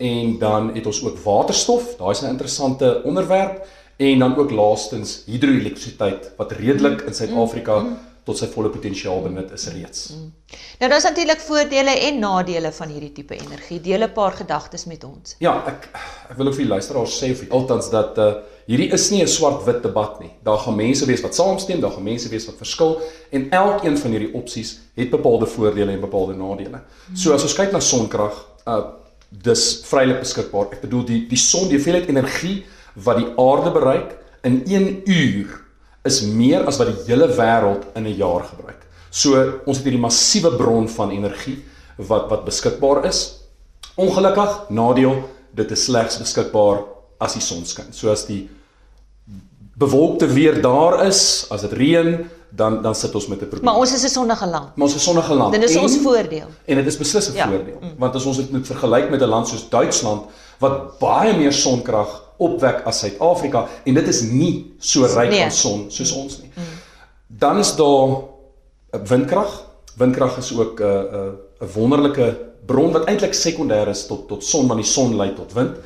en 0.02 0.38
dan 0.38 0.70
het 0.76 0.86
ons 0.86 1.02
ook 1.04 1.18
waterstof. 1.24 1.96
Daai 1.98 2.12
is 2.14 2.22
'n 2.22 2.34
interessante 2.34 3.02
onderwerp 3.04 3.66
en 3.96 4.18
dan 4.18 4.36
ook 4.36 4.50
laastens 4.50 5.22
hidroelektrisiteit 5.26 6.32
wat 6.36 6.52
redelik 6.52 7.02
in 7.02 7.14
Suid-Afrika 7.14 7.78
mm, 7.78 7.86
mm, 7.86 7.92
mm 7.92 8.11
tot 8.24 8.38
sy 8.38 8.46
volle 8.52 8.70
potensiaal 8.70 9.22
benut 9.24 9.50
is 9.54 9.66
reeds. 9.74 10.12
Mm. 10.14 10.30
Nou 10.80 10.90
daar's 10.92 11.06
natuurlik 11.08 11.40
voordele 11.42 11.94
en 12.06 12.20
nadele 12.22 12.70
van 12.72 12.92
hierdie 12.92 13.12
tipe 13.16 13.34
energie. 13.34 13.80
Deel 13.80 14.06
'n 14.06 14.12
paar 14.12 14.32
gedagtes 14.32 14.84
met 14.86 15.04
ons. 15.04 15.34
Ja, 15.38 15.62
ek 15.66 15.88
ek 16.30 16.36
wil 16.36 16.46
ook 16.46 16.54
vir 16.54 16.64
die 16.64 16.74
luisteraars 16.74 17.18
sê 17.18 17.32
of 17.32 17.42
altans 17.50 17.90
dat 17.90 18.18
uh 18.18 18.32
hierdie 18.66 18.92
is 18.92 19.10
nie 19.10 19.22
'n 19.22 19.28
swart-wit 19.28 19.82
debat 19.82 20.20
nie. 20.20 20.30
Daar 20.42 20.58
gaan 20.58 20.76
mense 20.76 21.06
wees 21.06 21.20
wat 21.20 21.34
saamstem, 21.34 21.80
daar 21.80 21.90
gaan 21.90 22.02
mense 22.02 22.28
wees 22.28 22.46
wat 22.46 22.56
verskil 22.56 23.00
en 23.30 23.50
elkeen 23.50 23.98
van 23.98 24.10
hierdie 24.10 24.34
opsies 24.34 24.78
het 24.94 25.10
bepaalde 25.10 25.46
voordele 25.46 25.92
en 25.92 26.00
bepaalde 26.00 26.34
nadele. 26.34 26.78
Mm. 26.78 27.16
So 27.16 27.32
as 27.32 27.42
ons 27.42 27.54
kyk 27.54 27.72
na 27.72 27.80
sonkrag, 27.80 28.34
uh 28.66 28.84
dis 29.32 29.80
vrylik 29.88 30.20
beskikbaar. 30.20 30.72
Ek 30.72 30.80
bedoel 30.80 31.04
die 31.04 31.26
die 31.28 31.38
son, 31.38 31.68
die 31.68 31.76
hoeveelheid 31.76 32.08
energie 32.08 32.64
wat 32.94 33.16
die 33.16 33.32
aarde 33.36 33.70
bereik 33.72 34.18
in 34.42 34.62
1 34.66 35.02
uur 35.08 35.60
is 36.04 36.22
meer 36.22 36.66
as 36.66 36.78
wat 36.80 36.90
die 36.90 37.04
hele 37.06 37.28
wêreld 37.28 37.84
in 37.94 38.06
'n 38.06 38.16
jaar 38.16 38.44
gebruik. 38.44 38.86
So 39.10 39.60
ons 39.66 39.76
het 39.76 39.84
hierdie 39.84 40.00
massiewe 40.00 40.56
bron 40.56 40.88
van 40.88 41.10
energie 41.10 41.62
wat 41.96 42.28
wat 42.30 42.44
beskikbaar 42.44 43.04
is. 43.04 43.40
Ongelukkig, 43.94 44.70
nadeel, 44.70 45.28
dit 45.54 45.70
is 45.70 45.84
slegs 45.84 46.18
beskikbaar 46.18 46.84
as 47.18 47.32
die 47.32 47.42
son 47.42 47.64
skyn. 47.64 47.92
So 47.92 48.10
as 48.10 48.26
die 48.26 48.48
bewolkte 49.76 50.26
weer 50.26 50.62
daar 50.62 51.06
is, 51.06 51.46
as 51.50 51.60
dit 51.60 51.72
reën, 51.72 52.30
dan 52.50 52.82
dan 52.82 52.94
sit 52.94 53.14
ons 53.14 53.26
met 53.26 53.40
'n 53.40 53.48
probleem. 53.48 53.64
Maar 53.64 53.80
ons 53.80 53.92
is 53.92 54.02
'n 54.02 54.08
sonnige 54.08 54.46
land. 54.46 54.76
Maar 54.76 54.86
ons 54.86 54.94
is 54.94 55.00
'n 55.00 55.04
sonnige 55.04 55.34
land. 55.34 55.52
Dit 55.52 55.62
is 55.62 55.74
en, 55.74 55.82
ons 55.82 55.96
voordeel. 55.96 56.48
En 56.64 56.76
dit 56.76 56.86
is 56.86 56.96
beslis 56.96 57.28
'n 57.28 57.34
ja. 57.34 57.48
voordeel, 57.48 57.78
mm. 57.80 57.94
want 57.98 58.14
as 58.14 58.24
ons 58.24 58.36
dit 58.36 58.50
moet 58.50 58.66
vergelyk 58.66 59.10
met 59.10 59.20
'n 59.20 59.28
land 59.28 59.48
soos 59.48 59.68
Duitsland 59.68 60.22
wat 60.58 60.98
baie 60.98 61.36
meer 61.36 61.52
sonkrag 61.52 62.21
opwek 62.38 62.82
as 62.86 63.02
Suid-Afrika 63.02 63.66
en 63.84 63.94
dit 63.94 64.08
is 64.08 64.22
nie 64.22 64.52
so 64.78 65.06
ryk 65.06 65.30
nee. 65.30 65.44
aan 65.44 65.54
son 65.54 65.86
soos 65.90 66.12
ons 66.12 66.38
nie. 66.42 66.50
Mm. 66.54 66.72
Dan 67.26 67.58
is 67.58 67.74
daar 67.76 68.16
eh, 68.90 69.00
windkrag. 69.08 69.60
Windkrag 69.96 70.38
is 70.38 70.52
ook 70.56 70.80
'n 70.80 70.84
uh, 70.84 70.88
'n 70.88 71.14
uh, 71.14 71.66
'n 71.66 71.72
wonderlike 71.74 72.36
bron 72.66 72.92
wat 72.92 73.08
eintlik 73.10 73.34
sekondêr 73.34 73.88
is 73.88 74.06
tot 74.06 74.28
tot 74.28 74.44
son 74.44 74.66
want 74.66 74.80
die 74.80 74.90
son 74.90 75.16
lei 75.16 75.34
tot 75.34 75.52
wind. 75.52 75.76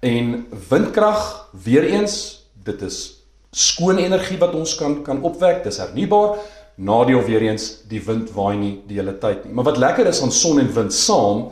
En 0.00 0.46
windkrag 0.68 1.48
weer 1.64 1.84
eens, 1.84 2.44
dit 2.64 2.82
is 2.82 3.24
skoon 3.50 3.98
energie 3.98 4.38
wat 4.38 4.54
ons 4.54 4.74
kan 4.74 5.02
kan 5.02 5.22
opwek, 5.22 5.62
dis 5.64 5.78
hernubaar. 5.78 6.38
Nadeel 6.74 7.22
weer 7.22 7.42
eens, 7.42 7.84
die 7.88 8.02
wind 8.02 8.32
waai 8.34 8.56
nie 8.58 8.72
die 8.88 8.98
hele 8.98 9.14
tyd 9.18 9.44
nie. 9.44 9.54
Maar 9.54 9.64
wat 9.70 9.78
lekker 9.78 10.06
is 10.10 10.22
aan 10.22 10.32
son 10.32 10.58
en 10.58 10.72
wind 10.74 10.94
saam, 10.94 11.46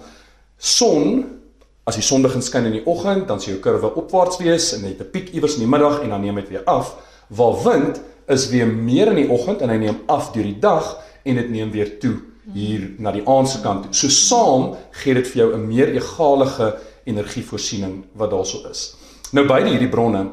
son 0.59 1.25
As 1.85 1.97
die 1.99 2.05
son 2.07 2.23
begin 2.23 2.43
skyn 2.43 2.69
in 2.69 2.77
die 2.77 2.85
oggend, 2.87 3.27
dan 3.27 3.41
sien 3.43 3.57
jou 3.57 3.63
kurwe 3.63 3.89
opwaarts 3.99 4.39
wees 4.39 4.69
en 4.77 4.85
net 4.87 5.01
'n 5.01 5.11
piek 5.11 5.33
iewers 5.35 5.55
in 5.55 5.65
die 5.65 5.73
middag 5.75 6.03
en 6.03 6.11
dan 6.11 6.21
neem 6.21 6.37
dit 6.37 6.49
weer 6.49 6.65
af. 6.65 6.95
Waar 7.29 7.63
wind 7.65 8.01
is 8.29 8.49
weer 8.51 8.67
meer 8.67 9.09
in 9.09 9.17
die 9.17 9.29
oggend 9.29 9.61
en 9.61 9.69
hy 9.69 9.77
neem 9.77 9.99
af 10.07 10.31
deur 10.33 10.45
die 10.45 10.59
dag 10.59 10.99
en 11.25 11.35
dit 11.35 11.51
neem 11.51 11.71
weer 11.71 11.99
toe 11.99 12.21
hier 12.55 12.91
na 12.99 13.13
die 13.13 13.27
aand 13.27 13.49
se 13.49 13.61
kant 13.61 13.83
toe. 13.83 13.93
So 13.95 14.09
saam 14.09 14.77
gee 14.91 15.15
dit 15.15 15.27
vir 15.27 15.37
jou 15.43 15.55
'n 15.55 15.67
meer 15.67 15.89
egalige 15.95 16.79
energievoorsiening 17.05 18.05
wat 18.15 18.31
daarso 18.31 18.69
is. 18.71 18.95
Nou 19.33 19.47
beide 19.47 19.71
hierdie 19.71 19.89
bronne 19.89 20.31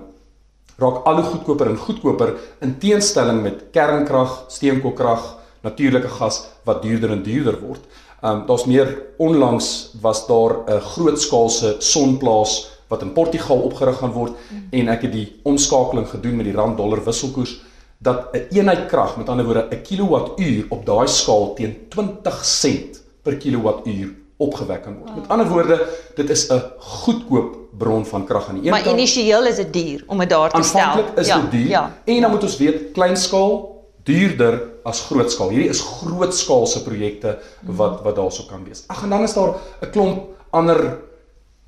raak 0.78 1.06
al 1.06 1.16
hoe 1.16 1.24
goedkoper 1.24 1.68
en 1.68 1.78
goedkoper 1.78 2.34
in 2.62 2.78
teenstelling 2.78 3.42
met 3.42 3.64
kernkrag, 3.72 4.46
steenkoolkrag, 4.48 5.38
natuurlike 5.62 6.08
gas 6.08 6.48
wat 6.64 6.82
duurder 6.82 7.12
en 7.12 7.24
duurder 7.24 7.60
word. 7.60 7.82
Ehm 8.22 8.36
um, 8.36 8.46
daar's 8.46 8.66
meer 8.66 9.02
onlangs 9.18 9.94
was 10.02 10.28
daar 10.28 10.54
'n 10.66 10.80
grootskaalse 10.80 11.76
sonplaas 11.80 12.70
wat 12.88 13.02
in 13.02 13.14
Portugal 13.14 13.58
opgerig 13.58 13.98
gaan 13.98 14.12
word 14.12 14.32
mm. 14.32 14.68
en 14.70 14.88
ek 14.88 15.02
het 15.02 15.12
die 15.12 15.40
omskakeling 15.44 16.10
gedoen 16.10 16.36
met 16.36 16.46
die 16.46 16.56
rand 16.56 16.78
dollar 16.78 17.04
wisselkoers 17.04 17.62
dat 17.98 18.20
'n 18.32 18.38
een 18.38 18.48
eenheid 18.50 18.86
krag, 18.86 19.18
met 19.18 19.30
ander 19.30 19.46
woorde 19.46 19.68
'n 19.70 19.82
kilowattuur 19.82 20.66
op 20.70 20.86
daai 20.86 21.08
skaal 21.08 21.54
teen 21.54 21.78
20 21.90 22.46
sent 22.46 23.02
per 23.22 23.38
kilowattuur 23.38 24.16
opgewek 24.38 24.84
kan 24.84 24.98
word. 24.98 25.10
Wow. 25.10 25.20
Met 25.20 25.28
ander 25.28 25.48
woorde, 25.48 25.88
dit 26.16 26.30
is 26.30 26.48
'n 26.48 26.62
goedkoop 26.78 27.58
bron 27.78 28.06
van 28.06 28.26
krag 28.26 28.48
aan 28.48 28.56
die 28.56 28.64
een 28.64 28.70
maar 28.70 28.82
kant. 28.82 28.96
Maar 28.96 29.04
initieel 29.04 29.46
is 29.46 29.56
dit 29.56 29.74
duur 29.74 30.04
om 30.08 30.18
dit 30.18 30.30
daar 30.30 30.50
te 30.50 30.64
stel. 30.64 30.80
Aanvanklik 30.80 31.18
is 31.18 31.28
ja, 31.28 31.42
dit 31.42 31.52
duur. 31.52 31.68
Ja, 31.68 31.84
en 32.06 32.14
dan 32.14 32.16
ja. 32.16 32.28
moet 32.28 32.44
ons 32.44 32.58
weet 32.58 32.92
kleinskaal 32.92 33.84
duurder 34.04 34.64
as 34.90 35.04
grootskaal. 35.08 35.54
Hierdie 35.54 35.70
is 35.72 35.82
grootskaalse 35.82 36.84
projekte 36.86 37.38
wat 37.80 38.02
wat 38.06 38.18
daarso 38.18 38.48
kan 38.50 38.66
wees. 38.66 38.86
Ag 38.90 39.04
en 39.06 39.16
dan 39.16 39.24
is 39.28 39.34
daar 39.38 39.56
'n 39.82 39.92
klomp 39.92 40.26
ander 40.52 41.00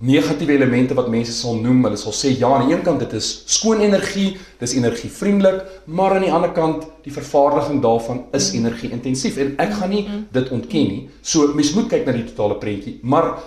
negatiewe 0.02 0.54
elemente 0.54 0.96
wat 0.98 1.10
mense 1.10 1.32
sal 1.32 1.56
noem. 1.62 1.84
Hulle 1.86 1.98
sal 1.98 2.14
sê 2.14 2.34
ja, 2.38 2.50
aan 2.50 2.68
die 2.68 2.76
een 2.76 2.84
kant 2.84 3.00
dit 3.00 3.14
is 3.14 3.44
skoon 3.46 3.82
energie, 3.82 4.38
dis 4.60 4.74
energievriendelik, 4.74 5.62
maar 5.86 6.16
aan 6.16 6.26
die 6.26 6.34
ander 6.34 6.52
kant 6.52 6.88
die 7.04 7.14
vervaardiging 7.14 7.82
daarvan 7.82 8.26
is 8.34 8.52
energie-intensief 8.54 9.38
en 9.38 9.56
ek 9.58 9.74
gaan 9.74 9.90
nie 9.90 10.08
dit 10.32 10.50
ontken 10.50 10.88
nie. 10.88 11.10
So 11.22 11.54
mens 11.54 11.74
moet 11.74 11.90
kyk 11.90 12.06
na 12.06 12.12
die 12.12 12.26
totale 12.26 12.58
prentjie, 12.58 13.00
maar 13.04 13.38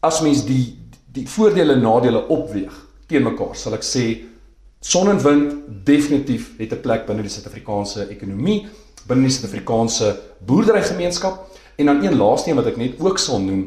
as 0.00 0.22
mens 0.22 0.46
die 0.46 0.78
die 1.12 1.26
voordele 1.28 1.74
en 1.74 1.82
nadele 1.82 2.22
opweeg 2.28 2.72
teen 3.06 3.22
mekaar, 3.22 3.54
sal 3.54 3.74
ek 3.74 3.84
sê 3.84 4.04
Son 4.82 5.06
en 5.06 5.20
wind 5.22 5.52
definitief 5.86 6.56
het 6.58 6.72
'n 6.74 6.80
plek 6.82 7.06
binne 7.06 7.22
die 7.22 7.30
Suid-Afrikaanse 7.30 8.08
ekonomie, 8.10 8.66
binne 9.08 9.28
die 9.28 9.34
Suid-Afrikaanse 9.34 10.14
boerderygemeenskap 10.46 11.58
en 11.76 11.86
dan 11.86 12.04
een 12.04 12.16
laaste 12.16 12.50
een 12.50 12.56
wat 12.56 12.70
ek 12.72 12.80
net 12.80 13.00
ook 13.00 13.18
sal 13.18 13.40
noem 13.40 13.64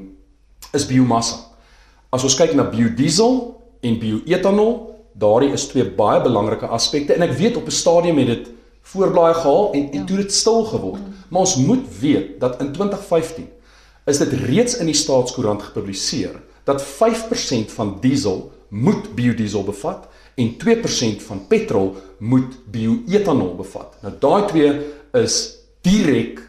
is 0.76 0.88
biomassa. 0.88 1.38
As 2.10 2.24
ons 2.24 2.36
kyk 2.38 2.54
na 2.56 2.68
biodiesel 2.70 3.40
en 3.86 4.00
bioetanol, 4.00 4.76
daardie 5.16 5.54
is 5.56 5.68
twee 5.72 5.86
baie 5.98 6.22
belangrike 6.24 6.68
aspekte 6.68 7.16
en 7.16 7.24
ek 7.28 7.38
weet 7.40 7.58
op 7.58 7.68
'n 7.68 7.80
stadium 7.82 8.18
het 8.18 8.28
dit 8.28 8.52
voorblaai 8.82 9.34
gehaal 9.34 9.72
en 9.74 9.92
en 9.92 10.00
ja. 10.00 10.06
toe 10.06 10.18
dit 10.18 10.34
stil 10.34 10.64
geword. 10.64 11.02
Ja. 11.02 11.28
Maar 11.30 11.42
ons 11.42 11.56
moet 11.56 11.86
weet 12.00 12.40
dat 12.40 12.60
in 12.62 12.72
2015 12.72 13.48
is 14.06 14.18
dit 14.18 14.34
reeds 14.34 14.78
in 14.78 14.86
die 14.86 14.96
staatskoerant 14.96 15.62
gepubliseer 15.62 16.42
dat 16.64 16.84
5% 16.84 17.72
van 17.74 17.98
diesel 18.02 18.52
moet 18.70 19.16
biodiesel 19.16 19.64
bevat 19.64 20.08
en 20.36 20.56
2% 20.58 21.22
van 21.28 21.48
petrol 21.48 21.96
moet 22.18 22.58
bioetanol 22.72 23.56
bevat. 23.56 23.96
Nou 24.02 24.14
daai 24.20 24.46
twee 24.46 24.72
is 25.22 25.58
direk 25.86 26.42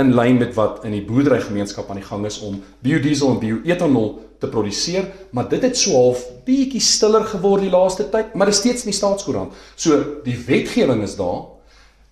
in 0.00 0.12
lyn 0.14 0.38
met 0.38 0.54
wat 0.56 0.84
in 0.84 0.92
die 0.92 1.04
boerderygemeenskap 1.04 1.88
aan 1.90 2.00
die 2.00 2.06
gang 2.06 2.26
is 2.28 2.38
om 2.44 2.58
biodiesel 2.84 3.32
en 3.32 3.40
bioetanol 3.40 4.10
te 4.40 4.48
produseer, 4.52 5.08
maar 5.32 5.48
dit 5.48 5.62
het 5.64 5.78
so 5.78 5.96
half 5.96 6.24
bietjie 6.44 6.82
stiller 6.84 7.24
geword 7.24 7.64
die 7.64 7.72
laaste 7.72 8.04
tyd, 8.12 8.34
maar 8.34 8.50
dit 8.50 8.56
is 8.56 8.60
steeds 8.60 8.84
in 8.84 8.92
die 8.92 8.98
staatskoerant. 8.98 9.56
So 9.74 10.20
die 10.26 10.36
wetgewing 10.46 11.00
is 11.06 11.16
daar. 11.16 11.46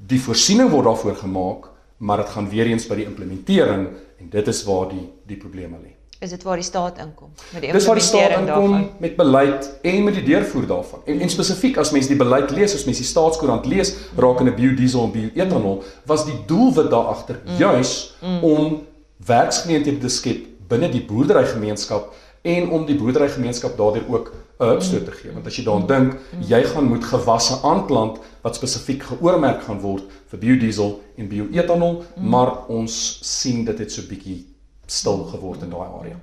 Die 0.01 0.21
voorsiening 0.21 0.73
word 0.73 0.89
daarvoor 0.89 1.19
gemaak, 1.21 1.69
maar 1.99 2.25
dit 2.25 2.33
gaan 2.33 2.49
weer 2.49 2.73
eens 2.73 2.89
by 2.89 2.99
die 3.03 3.09
implementering 3.09 3.87
en 4.21 4.33
dit 4.33 4.49
is 4.49 4.65
waar 4.65 4.89
die 4.93 5.05
die 5.29 5.39
probleme 5.41 5.77
lê. 5.81 5.93
Is 6.21 6.31
dit 6.31 6.43
waar 6.43 6.57
die 6.57 6.65
staat 6.65 6.99
inkom 6.99 7.31
met 7.53 7.63
die 7.63 7.73
Dis 7.73 7.87
waar 7.87 7.95
die 7.99 8.05
staat 8.05 8.21
implementering 8.21 8.49
inkom 8.49 8.71
daarvan? 8.73 9.01
met 9.01 9.17
beleid 9.17 9.71
en 9.83 10.05
met 10.05 10.15
die 10.15 10.23
deurvoer 10.23 10.67
daarvan. 10.67 11.01
En, 11.07 11.21
en 11.21 11.29
spesifiek 11.31 11.77
as 11.77 11.91
mens 11.91 12.07
die 12.07 12.17
beleid 12.17 12.51
lees, 12.51 12.75
as 12.75 12.85
mens 12.85 12.99
die 12.99 13.07
staatskoerant 13.07 13.67
lees 13.67 13.95
rakende 14.17 14.53
biodiesel 14.55 15.03
en 15.05 15.11
bioetanol, 15.11 15.83
was 16.07 16.25
die 16.25 16.39
doelwit 16.47 16.91
daar 16.91 17.05
agter 17.15 17.41
Mm. 17.45 17.57
juis 17.59 18.15
om 18.43 18.83
werksgeleenthede 19.27 19.99
te 19.99 20.09
skep 20.09 20.47
binne 20.69 20.89
die 20.89 21.03
boerderygemeenskap 21.05 22.13
en 22.43 22.71
om 22.71 22.87
die 22.87 22.97
boerderygemeenskap 22.97 23.77
daardeur 23.77 24.05
ook 24.09 24.33
'n 24.61 24.65
hupstoot 24.65 25.05
te 25.05 25.11
gee. 25.13 25.33
Want 25.33 25.47
as 25.47 25.57
jy 25.57 25.65
daaraan 25.65 25.87
dink, 25.87 26.17
jy 26.49 26.63
gaan 26.65 26.85
moet 26.85 27.05
gewasse 27.05 27.55
aanplant 27.63 28.19
wat 28.43 28.55
spesifiek 28.57 29.03
geoormerk 29.03 29.63
gaan 29.63 29.81
word 29.81 30.03
vir 30.31 30.39
biodiesel 30.39 31.01
en 31.17 31.29
bioetanol, 31.29 32.05
maar 32.21 32.67
ons 32.69 33.19
sien 33.23 33.65
dit 33.65 33.79
het 33.79 33.93
so 33.93 34.03
bietjie 34.09 34.47
stil 34.87 35.25
geword 35.33 35.63
in 35.63 35.71
daai 35.71 35.89
area. 36.01 36.17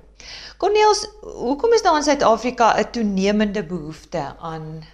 Cornels, 0.58 1.06
hoekom 1.22 1.72
is 1.72 1.82
daar 1.82 1.96
in 1.96 2.02
Suid-Afrika 2.02 2.74
'n 2.78 2.90
toenemende 2.92 3.64
behoefte 3.64 4.34
aan 4.40 4.84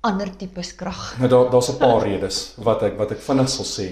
ander 0.00 0.36
tipes 0.36 0.74
krag? 0.74 1.14
Nou 1.18 1.28
daar 1.28 1.50
daar's 1.50 1.68
'n 1.72 1.76
paar 1.78 2.02
redes 2.02 2.54
wat 2.56 2.82
ek 2.82 2.98
wat 2.98 3.10
ek 3.10 3.20
vinnig 3.20 3.48
sal 3.48 3.64
sê. 3.64 3.86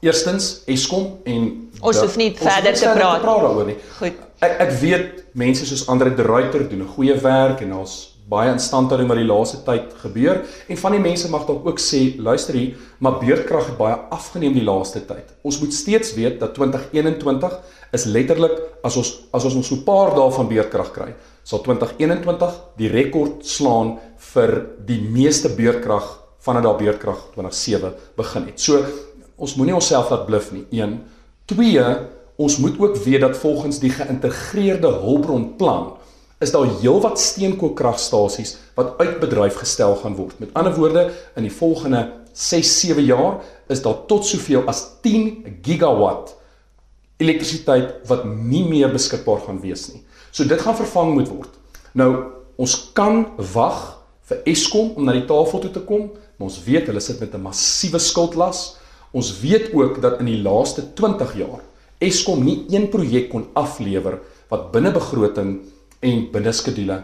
Eerstens 0.00 0.62
Eskom 0.66 1.18
en 1.24 1.70
Ons 1.80 1.96
da- 1.96 2.02
hoef 2.02 2.16
nie 2.16 2.30
ons 2.30 2.38
hoef 2.38 2.52
verder 2.52 2.74
te 2.74 2.84
praat 2.84 3.20
praat 3.20 3.22
daaroor 3.42 3.66
nie. 3.66 3.76
Goed. 3.98 4.12
Ek 4.38 4.60
ek 4.60 4.70
weet 4.80 5.24
mense 5.34 5.66
soos 5.66 5.86
Andre 5.88 6.14
de 6.14 6.22
Ruyter 6.22 6.68
doen 6.68 6.82
'n 6.82 6.86
goeie 6.94 7.14
werk 7.20 7.60
en 7.60 7.70
daar's 7.70 8.16
baie 8.28 8.50
instandhouding 8.52 9.08
wat 9.08 9.18
die 9.20 9.28
laaste 9.28 9.62
tyd 9.64 9.94
gebeur 10.02 10.42
en 10.68 10.80
van 10.80 10.94
die 10.94 11.00
mense 11.00 11.30
mag 11.32 11.46
dalk 11.48 11.66
ook 11.66 11.80
sê 11.80 12.00
luister 12.20 12.58
hier, 12.58 12.76
maar 13.00 13.18
beurtkrag 13.22 13.70
het 13.70 13.78
baie 13.78 13.96
afgeneem 14.14 14.56
die 14.58 14.66
laaste 14.66 15.00
tyd. 15.08 15.32
Ons 15.42 15.60
moet 15.62 15.72
steeds 15.74 16.12
weet 16.18 16.36
dat 16.42 16.54
2021 16.58 17.56
is 17.96 18.04
letterlik 18.04 18.58
as 18.84 18.98
ons 19.00 19.14
as 19.32 19.44
ons 19.48 19.56
nog 19.56 19.64
so 19.64 19.76
'n 19.76 19.84
paar 19.84 20.14
dae 20.14 20.30
van 20.30 20.48
beurtkrag 20.48 20.92
kry, 20.92 21.14
sal 21.42 21.62
2021 21.64 22.52
die 22.76 22.88
rekord 22.88 23.46
slaan 23.46 23.98
vir 24.34 24.66
die 24.84 25.00
meeste 25.00 25.48
beurtkrag 25.48 26.18
vanaf 26.40 26.62
daar 26.62 26.76
beurtkrag 26.76 27.18
2007 27.34 27.92
begin 28.16 28.46
het. 28.46 28.60
So 28.60 28.84
ons 29.36 29.56
moenie 29.56 29.74
onsself 29.74 30.10
laat 30.10 30.26
bluf 30.26 30.52
nie. 30.52 30.66
1 30.70 31.00
2 31.46 31.96
ons 32.36 32.56
moet 32.58 32.78
ook 32.78 32.96
weet 32.96 33.20
dat 33.20 33.36
volgens 33.36 33.78
die 33.78 33.90
geïntegreerde 33.90 34.88
hulpbronplan 35.02 35.97
is 36.38 36.52
daar 36.54 36.68
heelwat 36.80 37.18
steenkoolkragstasies 37.20 38.56
wat 38.78 38.98
uit 39.02 39.18
bedryf 39.20 39.58
gestel 39.58 39.96
gaan 39.98 40.14
word. 40.14 40.38
Met 40.38 40.54
ander 40.54 40.74
woorde, 40.76 41.08
in 41.36 41.46
die 41.48 41.52
volgende 41.54 42.04
6-7 42.38 43.02
jaar 43.02 43.40
is 43.66 43.82
daar 43.82 44.04
tot 44.06 44.26
soveel 44.26 44.62
as 44.70 44.84
10 45.02 45.58
gigawatt 45.66 46.36
elektrisiteit 47.18 48.06
wat 48.06 48.24
nie 48.24 48.62
meer 48.68 48.92
beskikbaar 48.94 49.42
gaan 49.48 49.58
wees 49.62 49.88
nie. 49.90 50.04
So 50.30 50.46
dit 50.46 50.60
gaan 50.62 50.78
vervang 50.78 51.16
moet 51.16 51.30
word. 51.32 51.54
Nou, 51.98 52.10
ons 52.56 52.76
kan 52.94 53.24
wag 53.54 53.80
vir 54.28 54.44
Eskom 54.52 54.92
om 54.94 55.08
na 55.08 55.16
die 55.16 55.26
tafel 55.26 55.64
toe 55.64 55.72
te 55.74 55.82
kom, 55.88 56.12
maar 56.38 56.46
ons 56.50 56.60
weet 56.62 56.86
hulle 56.86 57.02
sit 57.02 57.18
met 57.20 57.34
'n 57.34 57.42
massiewe 57.42 57.98
skuldlas. 57.98 58.76
Ons 59.10 59.40
weet 59.40 59.72
ook 59.74 60.00
dat 60.00 60.20
in 60.20 60.26
die 60.26 60.42
laaste 60.42 60.94
20 60.94 61.34
jaar 61.36 61.62
Eskom 61.98 62.44
nie 62.44 62.64
een 62.70 62.88
projek 62.88 63.30
kon 63.30 63.48
aflewer 63.54 64.20
wat 64.48 64.70
binne 64.72 64.92
begroting 64.92 65.58
en 66.00 66.26
binne 66.32 66.52
skedule 66.52 66.98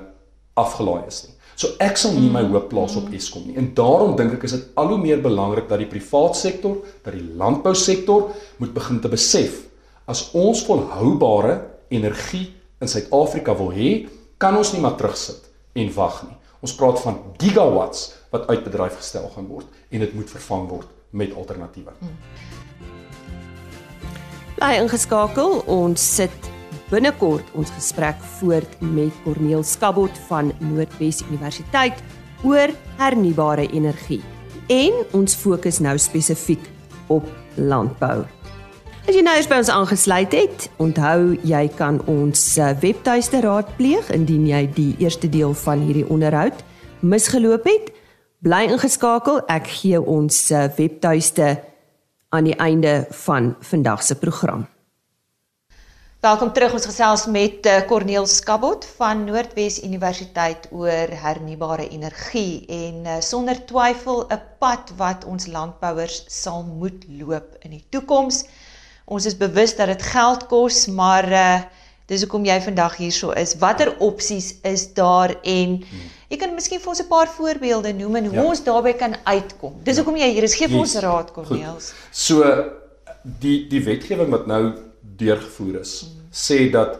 afgelaai 0.54 1.06
is 1.08 1.24
nie. 1.26 1.34
So 1.54 1.76
ek 1.82 1.98
sal 1.98 2.16
nie 2.18 2.30
my 2.34 2.42
hoop 2.48 2.66
plaas 2.72 2.96
op 2.98 3.12
Eskom 3.14 3.46
nie. 3.46 3.56
En 3.58 3.70
daarom 3.78 4.16
dink 4.18 4.34
ek 4.36 4.46
is 4.48 4.56
dit 4.56 4.64
al 4.80 4.90
hoe 4.90 4.98
meer 4.98 5.22
belangrik 5.22 5.68
dat 5.70 5.82
die 5.82 5.90
privaat 5.90 6.38
sektor, 6.38 6.80
dat 7.06 7.14
die 7.14 7.26
landbousektor 7.38 8.32
moet 8.58 8.74
begin 8.74 9.00
te 9.02 9.10
besef 9.12 9.62
as 10.10 10.26
ons 10.36 10.64
volhoubare 10.66 11.54
energie 11.94 12.50
in 12.82 12.90
Suid-Afrika 12.90 13.54
wil 13.56 13.70
hê, 13.72 13.90
kan 14.36 14.56
ons 14.58 14.74
nie 14.74 14.82
maar 14.84 14.98
terugsit 15.00 15.46
en 15.78 15.92
wag 15.96 16.18
nie. 16.26 16.36
Ons 16.64 16.74
praat 16.76 17.00
van 17.04 17.20
gigawatts 17.40 18.10
wat 18.32 18.48
uit 18.50 18.64
bedryf 18.66 18.98
gestel 19.00 19.28
gaan 19.34 19.48
word 19.48 19.68
en 19.90 20.04
dit 20.04 20.16
moet 20.16 20.30
vervang 20.36 20.66
word 20.68 20.90
met 21.14 21.32
alternatiewe. 21.36 21.94
Bly 24.58 24.74
ingeskakel. 24.82 25.62
Ons 25.70 26.02
sit 26.16 26.53
binnekort 26.94 27.48
ons 27.58 27.72
gesprek 27.74 28.20
voort 28.38 28.76
met 28.78 29.14
Corneel 29.24 29.64
Skabot 29.66 30.14
van 30.28 30.52
Noordwes 30.62 31.24
Universiteit 31.26 31.98
oor 32.46 32.70
hernubare 33.00 33.66
energie. 33.72 34.20
En 34.70 35.00
ons 35.16 35.34
fokus 35.34 35.80
nou 35.82 35.96
spesifiek 35.98 36.62
op 37.10 37.26
landbou. 37.58 38.22
As 39.04 39.12
jy 39.12 39.24
nou 39.26 39.34
eens 39.36 39.48
by 39.50 39.58
ons 39.60 39.72
aangesluit 39.72 40.32
het, 40.32 40.68
onthou 40.80 41.34
jy 41.44 41.66
kan 41.76 41.98
ons 42.08 42.44
eh, 42.56 42.70
webtuiste 42.80 43.42
raadpleeg 43.44 44.08
indien 44.14 44.46
jy 44.48 44.62
die 44.76 44.92
eerste 45.02 45.28
deel 45.28 45.52
van 45.64 45.82
hierdie 45.84 46.06
onderhoud 46.08 46.62
misgeloop 47.04 47.66
het. 47.68 47.90
Bly 48.44 48.64
ingeskakel. 48.70 49.42
Ek 49.52 49.68
gee 49.80 50.00
ons 50.00 50.46
eh, 50.52 50.70
webtuiste 50.78 51.58
aan 52.32 52.48
die 52.48 52.56
einde 52.56 53.02
van 53.26 53.52
vandag 53.60 54.06
se 54.06 54.16
program. 54.20 54.64
Welkom 56.24 56.52
terug. 56.56 56.72
Ons 56.72 56.86
gesels 56.88 57.26
met 57.28 57.66
uh, 57.68 57.82
Corneel 57.84 58.24
Skabot 58.30 58.84
van 58.96 59.26
Noordwes 59.26 59.74
Universiteit 59.84 60.70
oor 60.72 61.10
hernubare 61.20 61.84
energie 61.92 62.62
en 62.72 63.02
uh, 63.04 63.16
sonder 63.20 63.58
twyfel 63.68 64.22
'n 64.32 64.38
pad 64.62 64.92
wat 64.96 65.26
ons 65.28 65.44
landbouers 65.52 66.22
sal 66.32 66.62
moet 66.64 67.04
loop 67.20 67.58
in 67.60 67.74
die 67.76 67.82
toekoms. 67.92 68.44
Ons 69.04 69.26
is 69.28 69.36
bewus 69.36 69.76
dat 69.76 69.92
dit 69.92 70.02
geld 70.14 70.46
kos, 70.48 70.86
maar 70.86 71.28
uh 71.32 71.58
dis 72.08 72.20
hoekom 72.24 72.44
jy 72.44 72.56
vandag 72.60 72.96
hierso 72.96 73.30
is. 73.32 73.54
Watter 73.60 73.92
opsies 74.00 74.54
is 74.62 74.86
daar 74.96 75.32
en 75.42 75.76
jy 76.28 76.36
kan 76.40 76.54
miskien 76.54 76.80
vir 76.80 76.88
ons 76.88 77.00
'n 77.00 77.08
paar 77.08 77.28
voorbeelde 77.28 77.92
noem 77.92 78.16
en 78.16 78.24
hoe 78.26 78.34
Ja. 78.36 78.44
ons 78.44 78.64
daarbey 78.64 78.92
kan 78.96 79.16
uitkom. 79.24 79.76
Dis 79.84 79.96
hoekom 79.96 80.16
jy 80.16 80.30
hier 80.32 80.42
is. 80.42 80.54
Gee 80.54 80.68
vir 80.68 80.78
ons 80.78 80.92
Yes. 80.92 81.02
raad, 81.02 81.30
Goed. 81.30 81.46
Corneels. 81.48 81.92
So 82.10 82.44
die 83.40 83.68
die 83.68 83.84
wetgewing 83.84 84.30
wat 84.30 84.46
nou 84.46 84.72
deurgevoer 85.16 85.80
is, 85.80 86.13
sê 86.34 86.70
dat 86.70 86.98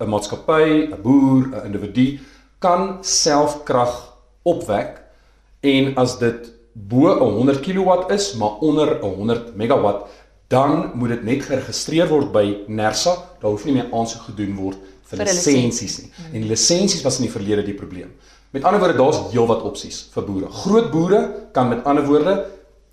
'n 0.00 0.08
maatskappy, 0.08 0.90
'n 0.90 1.02
boer, 1.02 1.42
'n 1.52 1.66
individu 1.68 2.18
kan 2.58 2.98
self 3.02 3.62
krag 3.64 3.94
opwek 4.42 5.02
en 5.60 5.94
as 5.96 6.18
dit 6.18 6.52
bo 6.72 7.12
'n 7.12 7.34
100 7.36 7.60
kW 7.60 8.10
is, 8.10 8.34
maar 8.34 8.58
onder 8.60 8.98
'n 9.02 9.14
100 9.14 9.56
megawatt, 9.56 10.08
dan 10.48 10.90
moet 10.94 11.08
dit 11.08 11.24
net 11.24 11.42
geregistreer 11.42 12.08
word 12.08 12.32
by 12.32 12.64
NERSA. 12.66 13.14
Daar 13.40 13.50
hoef 13.50 13.64
nie 13.64 13.74
meer 13.74 13.88
aansoek 13.92 14.22
gedoen 14.22 14.54
word 14.56 14.78
vir, 15.02 15.18
Vir 15.18 15.26
lisensies 15.26 15.98
nie. 16.02 16.10
En 16.32 16.40
die 16.40 16.48
lisensies 16.48 17.02
was 17.02 17.18
in 17.18 17.26
die 17.26 17.32
verlede 17.32 17.64
die 17.64 17.74
probleem. 17.74 18.12
Met 18.50 18.64
ander 18.64 18.80
woorde, 18.80 18.96
daar's 18.96 19.18
heelwat 19.32 19.62
opsies 19.62 20.04
vir 20.14 20.22
boere. 20.22 20.50
Groot 20.50 20.90
boere 20.90 21.20
kan 21.52 21.68
met 21.68 21.84
ander 21.84 22.06
woorde 22.06 22.46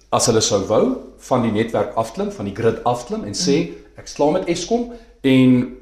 as 0.09 0.25
hulle 0.25 0.41
sou 0.41 0.63
wou 0.67 0.97
van 1.17 1.41
die 1.41 1.51
netwerk 1.51 1.93
afklim, 1.95 2.31
van 2.31 2.45
die 2.45 2.55
grid 2.55 2.83
afklim 2.83 3.23
en 3.23 3.33
sê 3.37 3.73
ek 3.97 4.07
slaam 4.07 4.33
met 4.33 4.47
Eskom 4.49 4.91
en 5.21 5.77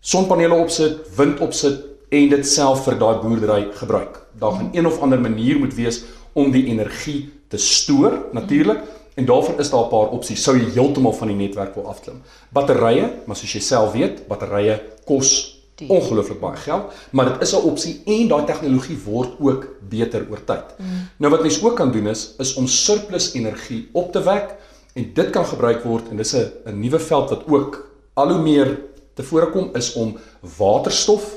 sonpanele 0.00 0.54
opsit, 0.54 1.00
wind 1.16 1.40
opsit 1.40 1.84
en 2.08 2.28
dit 2.28 2.46
self 2.46 2.84
vir 2.86 2.98
daai 2.98 3.18
boerdery 3.22 3.66
gebruik. 3.80 4.22
Daar 4.38 4.52
gaan 4.52 4.70
een 4.72 4.86
of 4.86 5.00
ander 5.00 5.20
manier 5.20 5.58
moet 5.58 5.74
wees 5.74 6.04
om 6.32 6.52
die 6.54 6.66
energie 6.70 7.28
te 7.48 7.58
stoor 7.58 8.14
natuurlik 8.32 8.80
en 9.18 9.26
daarvoor 9.26 9.58
is 9.58 9.70
daar 9.70 9.84
'n 9.84 9.88
paar 9.88 10.08
opsies. 10.08 10.42
Sou 10.42 10.56
jy 10.56 10.70
heeltemal 10.70 11.12
van 11.12 11.28
die 11.28 11.36
netwerk 11.36 11.74
wil 11.74 11.88
afklim. 11.88 12.22
Batterye, 12.52 13.10
maar 13.26 13.36
soos 13.36 13.52
jy 13.52 13.60
self 13.60 13.92
weet, 13.92 14.28
batterye 14.28 14.82
kos 15.04 15.58
ongelooflik 15.86 16.40
baie 16.40 16.56
geld, 16.56 16.92
maar 17.10 17.24
dit 17.24 17.42
is 17.42 17.52
'n 17.54 17.62
opsie 17.62 18.02
en 18.04 18.28
daai 18.28 18.44
tegnologie 18.44 18.98
word 19.04 19.30
ook 19.40 19.66
beter 19.88 20.26
oor 20.30 20.44
tyd. 20.44 20.64
Mm. 20.78 20.86
Nou 21.16 21.32
wat 21.32 21.42
mens 21.42 21.62
ook 21.62 21.76
kan 21.76 21.92
doen 21.92 22.06
is 22.06 22.34
is 22.38 22.54
om 22.54 22.66
surplus 22.66 23.32
energie 23.32 23.88
op 23.92 24.12
te 24.12 24.22
wek 24.22 24.54
en 24.92 25.10
dit 25.14 25.30
kan 25.30 25.44
gebruik 25.44 25.84
word 25.84 26.08
en 26.10 26.16
dis 26.16 26.34
'n 26.34 26.52
'n 26.66 26.80
nuwe 26.80 26.98
veld 26.98 27.30
wat 27.30 27.42
ook 27.46 27.87
al 28.18 28.34
hoe 28.34 28.42
meer 28.42 28.74
tevore 29.18 29.50
kom 29.54 29.70
is 29.78 29.92
om 29.98 30.16
waterstof 30.58 31.30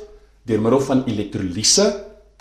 deur 0.50 0.62
middel 0.62 0.82
van 0.82 1.04
elektrolise 1.10 1.88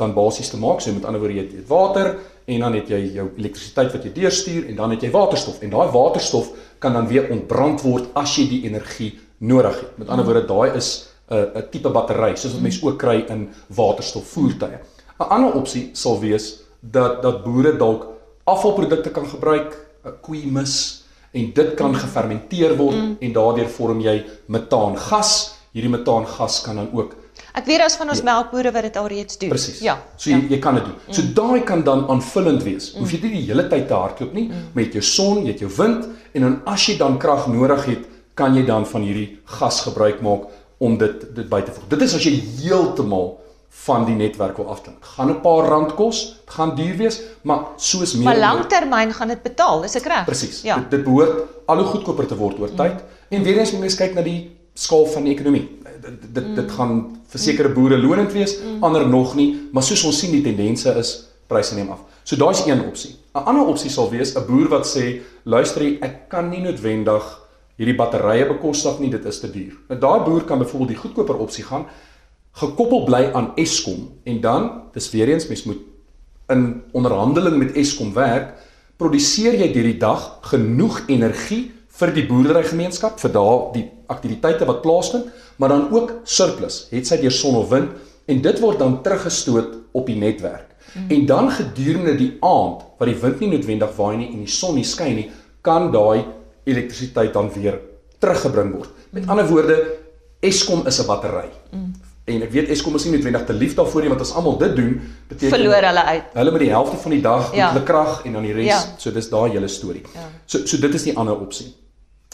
dan 0.01 0.15
basies 0.17 0.49
te 0.49 0.59
maak. 0.61 0.81
So 0.81 0.93
met 0.97 1.05
ander 1.05 1.21
woorde 1.21 1.37
jy 1.37 1.47
het 1.47 1.69
water 1.69 2.15
en 2.51 2.65
dan 2.65 2.79
het 2.79 2.89
jy 2.91 3.01
jou 3.19 3.27
elektrisiteit 3.37 3.93
wat 3.95 4.07
jy 4.07 4.13
deurstuur 4.17 4.69
en 4.71 4.79
dan 4.79 4.95
het 4.95 5.05
jy 5.05 5.11
waterstof 5.15 5.61
en 5.63 5.73
daai 5.75 5.93
waterstof 5.93 6.49
kan 6.83 6.97
dan 6.97 7.09
weer 7.11 7.29
ontbrand 7.31 7.85
word 7.85 8.09
as 8.19 8.35
jy 8.39 8.49
die 8.49 8.63
energie 8.69 9.13
nodig 9.45 9.77
het. 9.83 9.99
Met 10.01 10.09
ander 10.09 10.27
woorde 10.27 10.47
daai 10.49 10.77
is 10.77 11.09
'n 11.31 11.59
'n 11.59 11.69
tipe 11.71 11.91
battery 11.91 12.35
soos 12.37 12.53
wat 12.53 12.63
mense 12.63 12.87
ook 12.87 12.99
kry 12.99 13.25
in 13.29 13.49
waterstofvoertuie. 13.69 14.79
'n 15.21 15.29
Ander 15.29 15.53
opsie 15.53 15.91
sal 15.93 16.21
wees 16.21 16.63
dat 16.81 17.23
dat 17.23 17.45
boere 17.45 17.77
dalk 17.77 18.07
afvalprodukte 18.45 19.11
kan 19.11 19.27
gebruik, 19.27 19.77
koeimis 20.23 21.00
en 21.33 21.53
dit 21.55 21.73
kan 21.79 21.95
gefermenteer 21.95 22.77
word 22.79 22.99
mm. 22.99 23.17
en 23.21 23.33
daardeur 23.33 23.69
vorm 23.71 24.03
jy 24.05 24.21
metaangas. 24.47 25.57
Hierdie 25.71 25.93
metaangas 25.93 26.61
kan 26.67 26.81
dan 26.83 26.89
ook 26.93 27.17
Ek 27.57 27.67
weet 27.67 27.81
daar's 27.83 27.97
van 27.99 28.11
ons 28.13 28.23
melkbore 28.23 28.71
wat 28.75 28.87
dit 28.87 28.97
alreeds 29.01 29.39
doen. 29.41 29.51
Presies. 29.51 29.81
Ja. 29.83 29.97
So 30.17 30.31
jy, 30.31 30.39
jy 30.53 30.59
kan 30.63 30.77
dit 30.79 30.87
doen. 30.87 30.99
So 31.11 31.25
daai 31.35 31.65
kan 31.67 31.83
dan 31.87 32.05
aanvullend 32.13 32.63
wees. 32.67 32.93
Hoef 32.99 33.15
jy 33.15 33.21
nie 33.25 33.33
die 33.41 33.47
hele 33.49 33.67
tyd 33.71 33.89
te 33.91 33.97
hardloop 33.97 34.37
nie, 34.37 34.47
maar 34.51 34.85
jy 34.85 34.87
het 34.87 34.99
jou 35.01 35.05
son, 35.07 35.43
jy 35.43 35.55
het 35.55 35.65
jou 35.65 35.71
wind 35.81 36.07
en 36.37 36.47
dan 36.47 36.57
as 36.71 36.87
jy 36.87 36.97
dan 37.01 37.19
krag 37.23 37.49
nodig 37.51 37.87
het, 37.91 38.07
kan 38.39 38.55
jy 38.55 38.63
dan 38.69 38.87
van 38.87 39.03
hierdie 39.05 39.41
gas 39.59 39.81
gebruik 39.87 40.23
maak 40.25 40.47
om 40.81 40.97
dit 41.01 41.27
dit 41.37 41.49
by 41.51 41.61
te 41.67 41.75
voeg. 41.75 41.89
Dit 41.91 42.07
is 42.07 42.15
as 42.17 42.25
jy 42.25 42.37
heeltemal 42.63 43.40
van 43.71 44.05
die 44.05 44.15
netwerk 44.15 44.57
wil 44.57 44.69
afklim. 44.69 44.95
Dit 44.99 45.09
gaan 45.15 45.31
'n 45.31 45.41
paar 45.41 45.69
rand 45.69 45.95
kos, 45.95 46.43
gaan 46.47 46.75
duur 46.75 46.97
wees, 46.97 47.21
maar 47.43 47.61
soos 47.77 48.15
meer 48.15 48.25
Maar 48.25 48.39
langtermyn 48.39 49.13
gaan 49.13 49.29
dit 49.29 49.43
betaal, 49.43 49.85
is 49.85 49.95
ek 49.95 50.05
reg? 50.05 50.25
Presies. 50.25 50.63
Ja. 50.63 50.77
Dit, 50.77 50.91
dit 50.91 51.05
behoort 51.05 51.47
al 51.67 51.77
hoe 51.77 51.87
goedkoper 51.87 52.27
te 52.27 52.37
word 52.37 52.59
oor 52.59 52.75
tyd. 52.75 52.95
Mm. 52.95 53.01
En 53.29 53.43
weer 53.43 53.59
eens 53.59 53.71
moet 53.71 53.81
mens 53.81 53.95
kyk 53.95 54.15
na 54.15 54.23
die 54.23 54.51
skaal 54.75 55.07
van 55.07 55.25
die 55.25 55.35
ekonomie. 55.35 55.69
Dit 56.01 56.35
dit, 56.35 56.47
mm. 56.47 56.55
dit 56.55 56.71
gaan 56.71 57.21
vir 57.29 57.41
sekere 57.41 57.69
boere 57.69 57.99
lonend 57.99 58.33
wees, 58.33 58.59
mm. 58.59 58.85
ander 58.85 59.09
nog 59.09 59.35
nie, 59.35 59.69
maar 59.73 59.83
soos 59.83 60.05
ons 60.05 60.19
sien 60.19 60.33
die 60.33 60.43
tendense 60.43 60.95
is 60.99 61.27
pryse 61.47 61.75
neem 61.75 61.91
af. 61.91 61.99
So 62.25 62.37
daar's 62.37 62.67
een 62.67 62.85
opsie. 62.87 63.17
'n 63.35 63.47
Ander 63.47 63.67
opsie 63.67 63.91
sal 63.91 64.11
wees 64.11 64.35
'n 64.37 64.47
boer 64.47 64.69
wat 64.69 64.87
sê, 64.87 65.21
luister 65.45 65.83
ek 65.83 66.29
kan 66.29 66.51
nie 66.51 66.61
noodwendig 66.61 67.39
hierdie 67.77 67.97
batterye 67.97 68.47
bekostig 68.47 68.99
nie, 68.99 69.11
dit 69.11 69.25
is 69.25 69.41
te 69.41 69.51
duur. 69.51 69.73
Nou 69.89 70.01
daai 70.01 70.21
boer 70.25 70.45
kan 70.45 70.59
byvoorbeeld 70.59 70.89
die 70.89 71.03
goedkoper 71.03 71.37
opsie 71.37 71.65
gaan, 71.65 71.87
gekoppel 72.53 73.05
bly 73.05 73.31
aan 73.33 73.53
Eskom 73.57 74.09
en 74.25 74.41
dan 74.41 74.71
dis 74.93 75.11
weer 75.11 75.29
eens 75.29 75.47
mens 75.49 75.65
moet 75.65 75.79
in 76.51 76.83
onderhandeling 76.93 77.57
met 77.57 77.77
Eskom 77.79 78.13
werk, 78.15 78.57
produseer 78.97 79.55
jy 79.55 79.71
deur 79.73 79.87
die 79.87 80.01
dag 80.01 80.25
genoeg 80.51 81.05
energie 81.09 81.71
vir 82.01 82.13
die 82.17 82.25
boerderygemeenskap 82.29 83.21
vir 83.21 83.33
daardie 83.35 83.85
aktiwiteite 84.11 84.67
wat 84.69 84.83
plaasvind, 84.83 85.31
maar 85.57 85.73
dan 85.73 85.87
ook 85.95 86.13
surplus, 86.25 86.87
het 86.91 87.07
sy 87.07 87.21
deur 87.21 87.35
son 87.35 87.61
of 87.61 87.71
wind 87.71 87.95
en 88.31 88.43
dit 88.43 88.61
word 88.63 88.81
dan 88.83 88.99
teruggestoot 89.05 89.77
op 89.97 90.11
die 90.11 90.19
netwerk. 90.19 90.69
Mm. 90.95 91.09
En 91.15 91.27
dan 91.27 91.51
gedurende 91.55 92.17
die 92.19 92.33
aand 92.47 92.83
wat 92.99 93.09
die 93.09 93.19
wind 93.23 93.41
nie 93.41 93.53
noodwendig 93.55 93.95
waai 93.97 94.17
nie 94.17 94.31
en 94.33 94.45
die 94.45 94.51
son 94.51 94.77
nie 94.79 94.87
skyn 94.87 95.17
nie, 95.19 95.29
kan 95.63 95.91
daai 95.95 96.25
elektrisiteit 96.69 97.33
dan 97.35 97.51
weer 97.55 97.79
teruggebring 98.21 98.75
word. 98.75 98.93
Met 99.15 99.29
ander 99.31 99.49
woorde, 99.49 99.79
Eskom 100.41 100.87
is 100.87 101.01
'n 101.01 101.07
battery. 101.07 101.51
Mm. 101.71 101.93
En 102.31 102.43
ek 102.47 102.53
weet 102.55 102.69
Eskom 102.71 102.95
is 102.95 103.05
nie 103.05 103.13
noodwendig 103.17 103.45
te 103.47 103.53
lief 103.53 103.75
daarvoor 103.75 104.03
nie 104.05 104.09
want 104.13 104.21
as 104.21 104.33
almal 104.39 104.59
dit 104.59 104.77
doen, 104.77 105.01
beteken 105.29 105.51
Verloor 105.57 105.83
hulle 105.91 106.05
uit. 106.05 106.25
Hulle 106.35 106.51
met 106.55 106.61
die 106.61 106.71
helfte 106.71 106.97
van 106.97 107.11
die 107.11 107.21
dag 107.25 107.51
Ja. 107.53 107.57
ja. 107.59 107.69
hulle 107.73 107.85
krag 107.85 108.23
en 108.25 108.33
dan 108.33 108.43
die 108.43 108.53
res, 108.53 108.67
Ja. 108.67 108.79
so 108.99 109.11
dis 109.11 109.29
daai 109.29 109.51
hele 109.51 109.69
storie. 109.69 110.03
Ja. 110.15 110.29
So 110.47 110.65
so 110.67 110.77
dit 110.81 110.95
is 110.95 111.03
die 111.03 111.17
ander 111.17 111.39
opsie. 111.41 111.75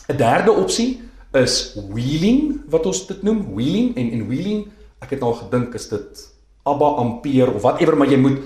'n 0.08 0.16
Derde 0.16 0.52
opsie 0.52 1.00
is 1.34 1.74
wheeling 1.92 2.60
wat 2.70 2.86
ons 2.86 3.06
dit 3.06 3.22
noem, 3.22 3.54
wheeling 3.56 3.96
en 3.96 4.10
en 4.12 4.28
wheeling, 4.28 4.66
ek 5.02 5.10
het 5.10 5.22
al 5.22 5.34
gedink 5.34 5.74
is 5.74 5.88
dit 5.88 6.28
Abba 6.66 6.84
ampere 6.98 7.52
of 7.54 7.62
whatever 7.62 7.96
maar 7.96 8.08
jy 8.08 8.16
moet 8.18 8.38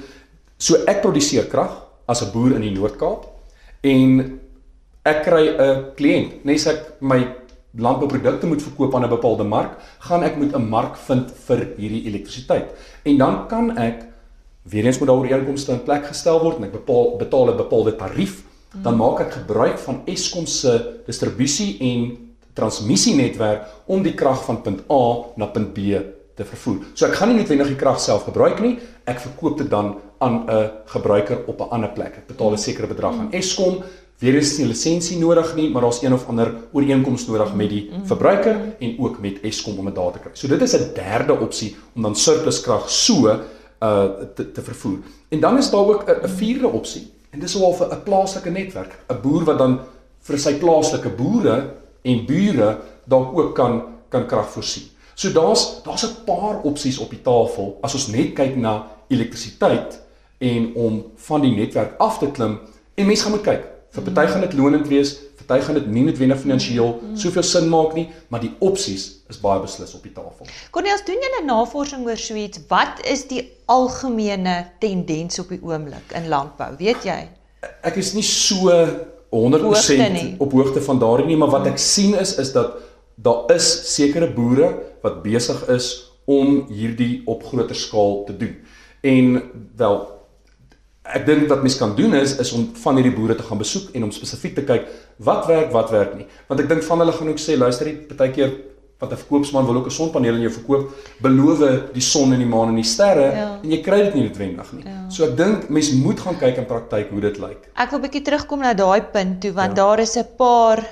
so 0.59 0.77
ek 0.87 1.01
produseer 1.03 1.47
krag 1.49 1.71
as 2.09 2.23
'n 2.23 2.31
boer 2.33 2.53
in 2.57 2.61
die 2.63 2.71
Noord-Kaap 2.71 3.27
en 3.83 4.41
ek 5.05 5.23
kry 5.25 5.49
'n 5.49 5.85
kliënt, 5.97 6.45
nes 6.45 6.67
ek 6.67 7.01
my 7.01 7.27
landbouprodukte 7.79 8.47
moet 8.47 8.63
verkoop 8.63 8.95
aan 8.95 9.05
'n 9.05 9.09
bepaalde 9.09 9.45
mark, 9.45 9.79
gaan 9.99 10.23
ek 10.23 10.37
moet 10.37 10.55
'n 10.55 10.69
mark 10.69 10.97
vind 10.97 11.31
vir 11.47 11.69
hierdie 11.77 12.05
elektrisiteit. 12.05 12.71
En 13.03 13.17
dan 13.19 13.47
kan 13.49 13.77
ek 13.77 14.07
weer 14.63 14.85
eens 14.85 14.99
moet 14.99 15.09
daar 15.09 15.17
ooreenkomste 15.17 15.73
in 15.73 15.83
plek 15.83 16.07
gestel 16.07 16.41
word 16.41 16.57
en 16.57 16.65
ek 16.65 16.73
bepaal 16.73 17.17
betaal 17.17 17.51
'n 17.51 17.57
bepaalde 17.57 17.97
tarief, 17.97 18.43
dan 18.83 18.97
maak 18.97 19.21
ek 19.21 19.33
gebruik 19.33 19.79
van 19.79 20.03
Eskom 20.07 20.47
se 20.47 21.03
distribusie 21.07 21.79
en 21.81 22.31
transmissienetwerk 22.55 23.67
om 23.87 24.03
die 24.03 24.15
krag 24.15 24.45
van 24.45 24.63
punt 24.63 24.81
A 24.91 25.25
na 25.37 25.47
punt 25.47 25.73
B 25.75 25.79
te 26.37 26.45
vervoer. 26.45 26.85
So 26.95 27.07
ek 27.07 27.15
gaan 27.19 27.29
nie 27.29 27.37
noodwendig 27.37 27.69
die 27.69 27.81
krag 27.81 28.01
self 28.01 28.25
gebruik 28.25 28.61
nie, 28.61 28.79
ek 29.05 29.21
verkoop 29.21 29.59
dit 29.59 29.71
dan 29.71 29.97
aan 30.21 30.45
'n 30.49 30.71
gebruiker 30.87 31.45
op 31.47 31.61
'n 31.61 31.71
ander 31.71 31.91
plek. 31.91 32.17
Ek 32.17 32.27
betaal 32.27 32.53
'n 32.53 32.59
sekere 32.59 32.87
bedrag 32.87 33.19
aan 33.19 33.33
Eskom. 33.33 33.83
Weer 34.21 34.35
is 34.35 34.59
nie 34.59 34.67
'n 34.67 34.69
lisensie 34.69 35.19
nodig 35.19 35.55
nie, 35.55 35.71
maar 35.71 35.83
daar's 35.83 36.03
een 36.03 36.13
of 36.13 36.27
ander 36.29 36.53
ooreenkoms 36.73 37.27
nodig 37.27 37.55
met 37.55 37.69
die 37.69 37.91
verbruiker 38.05 38.75
en 38.79 38.99
ook 38.99 39.21
met 39.21 39.41
Eskom 39.41 39.79
om 39.79 39.85
dit 39.85 39.95
daar 39.95 40.13
te 40.13 40.19
kry. 40.19 40.31
So 40.35 40.49
dit 40.49 40.63
is 40.63 40.77
'n 40.77 40.93
derde 40.95 41.39
opsie 41.39 41.77
om 41.95 42.03
dan 42.03 42.17
surplus 42.17 42.61
krag 42.61 42.91
so 42.91 43.29
uh 43.29 44.05
te, 44.35 44.53
te 44.53 44.63
vervoer. 44.63 44.99
En 45.29 45.41
dan 45.41 45.59
is 45.59 45.71
daar 45.71 45.87
ook 45.87 46.05
'n 46.07 46.25
'n 46.25 46.29
vierde 46.29 46.69
opsie 46.69 47.11
en 47.31 47.41
dis 47.41 47.55
wel 47.55 47.73
vir 47.73 47.93
'n 47.93 48.03
plaaslike 48.03 48.51
netwerk, 48.51 48.99
'n 49.09 49.21
boer 49.23 49.45
wat 49.45 49.59
dan 49.59 49.81
vir 50.21 50.39
sy 50.39 50.55
plaaslike 50.55 51.09
boere 51.09 51.71
en 52.03 52.27
bure 52.27 52.79
dalk 53.05 53.39
ook 53.39 53.55
kan 53.55 53.83
kan 54.09 54.27
krag 54.27 54.51
voorsien. 54.51 54.85
So 55.15 55.33
daar's 55.33 55.83
daar's 55.83 56.05
'n 56.05 56.25
paar 56.25 56.61
opsies 56.63 56.99
op 56.99 57.11
die 57.11 57.23
tafel 57.23 57.79
as 57.81 57.95
ons 57.95 58.07
net 58.07 58.33
kyk 58.33 58.57
na 58.57 58.87
elektrisiteit 59.09 60.01
en 60.39 60.75
om 60.75 61.05
van 61.17 61.41
die 61.41 61.57
netwerk 61.57 61.95
af 61.99 62.19
te 62.19 62.31
klim 62.31 62.59
en 62.95 63.07
mense 63.07 63.23
gaan 63.23 63.33
moet 63.33 63.43
kyk. 63.43 63.80
Vir 63.91 64.07
party 64.07 64.27
gaan 64.31 64.45
dit 64.45 64.53
lonend 64.55 64.87
wees, 64.89 65.17
vir 65.41 65.47
party 65.49 65.65
gaan 65.67 65.75
dit 65.81 65.87
nie 65.91 66.05
noodwendig 66.07 66.39
finansiëel 66.39 66.93
soveel 67.19 67.43
sin 67.43 67.69
maak 67.73 67.95
nie, 67.97 68.07
maar 68.31 68.43
die 68.45 68.53
opsies 68.63 69.07
is 69.31 69.39
baie 69.43 69.59
beslis 69.63 69.95
op 69.99 70.05
die 70.07 70.13
tafel. 70.15 70.47
Cornelius, 70.71 71.03
doen 71.09 71.19
julle 71.19 71.41
navorsing 71.47 72.05
oor 72.07 72.21
so 72.21 72.39
iets? 72.39 72.63
Wat 72.71 73.03
is 73.11 73.25
die 73.31 73.43
algemene 73.67 74.71
tendens 74.83 75.39
op 75.43 75.49
die 75.51 75.59
oomblik 75.63 76.15
in 76.15 76.29
landbou? 76.31 76.71
Weet 76.79 77.03
jy? 77.09 77.19
Ek 77.83 77.99
is 77.99 78.13
nie 78.15 78.23
so 78.27 78.71
100% 78.71 79.63
Hoogte 79.65 80.07
nie. 80.15 80.35
op 80.39 80.55
hoogte 80.55 80.81
van 80.83 80.99
daardie 81.03 81.27
nie, 81.27 81.37
maar 81.39 81.51
wat 81.51 81.67
ek 81.71 81.79
sien 81.79 82.15
is 82.19 82.37
is 82.39 82.55
dat 82.55 82.79
daar 83.21 83.51
is 83.55 83.67
sekere 83.95 84.31
boere 84.33 84.71
wat 85.03 85.23
besig 85.23 85.67
is 85.69 85.91
om 86.31 86.65
hierdie 86.71 87.23
op 87.27 87.43
groter 87.45 87.77
skaal 87.77 88.25
te 88.27 88.37
doen. 88.37 88.55
En 89.03 89.43
wel 89.77 89.99
ek 91.15 91.27
dink 91.27 91.49
wat 91.49 91.63
mens 91.63 91.77
kan 91.79 91.95
doen 91.97 92.15
is 92.15 92.39
is 92.39 92.53
om 92.53 92.71
van 92.83 92.97
hierdie 92.97 93.15
boere 93.17 93.35
te 93.35 93.43
gaan 93.43 93.59
besoek 93.59 93.95
en 93.95 94.05
om 94.05 94.11
spesifiek 94.11 94.55
te 94.55 94.63
kyk 94.63 94.87
wat 95.19 95.47
werk, 95.47 95.71
wat 95.73 95.91
werk 95.91 96.15
nie. 96.17 96.27
Want 96.49 96.61
ek 96.61 96.69
dink 96.69 96.83
van 96.83 96.99
hulle 96.99 97.13
gaan 97.13 97.29
ook 97.29 97.39
sê 97.39 97.57
luister 97.59 97.87
jy 97.87 97.95
partykeer 98.09 98.53
wat 99.01 99.13
'n 99.13 99.17
verkoopsman 99.17 99.65
wil 99.67 99.77
ook 99.77 99.87
'n 99.87 99.91
sonpaneel 99.91 100.35
in 100.35 100.41
jou 100.43 100.53
verkoop, 100.53 100.91
beloof 101.23 101.59
die 101.93 102.03
son 102.03 102.33
en 102.33 102.39
die 102.39 102.47
maan 102.47 102.69
en 102.69 102.75
die 102.77 102.85
sterre 102.85 103.33
Ja. 103.33 103.59
en 103.63 103.71
jy 103.71 103.81
kry 103.83 104.03
dit 104.03 104.15
nie 104.15 104.23
noodwendig 104.29 104.73
nie. 104.73 104.85
Ja. 104.85 105.09
So 105.11 105.25
ek 105.25 105.37
dink 105.37 105.69
mens 105.71 105.91
moet 105.93 106.21
gaan 106.21 106.37
kyk 106.39 106.57
in 106.57 106.67
praktyk 106.67 107.11
hoe 107.11 107.21
dit 107.21 107.39
lyk. 107.39 107.69
Ek 107.77 107.91
wil 107.91 108.01
bietjie 108.01 108.23
terugkom 108.23 108.61
na 108.61 108.75
daai 108.75 109.01
punt 109.13 109.41
toe 109.41 109.53
want 109.53 109.77
Ja. 109.77 109.85
daar 109.85 109.99
is 110.01 110.17
'n 110.17 110.27
paar 110.37 110.85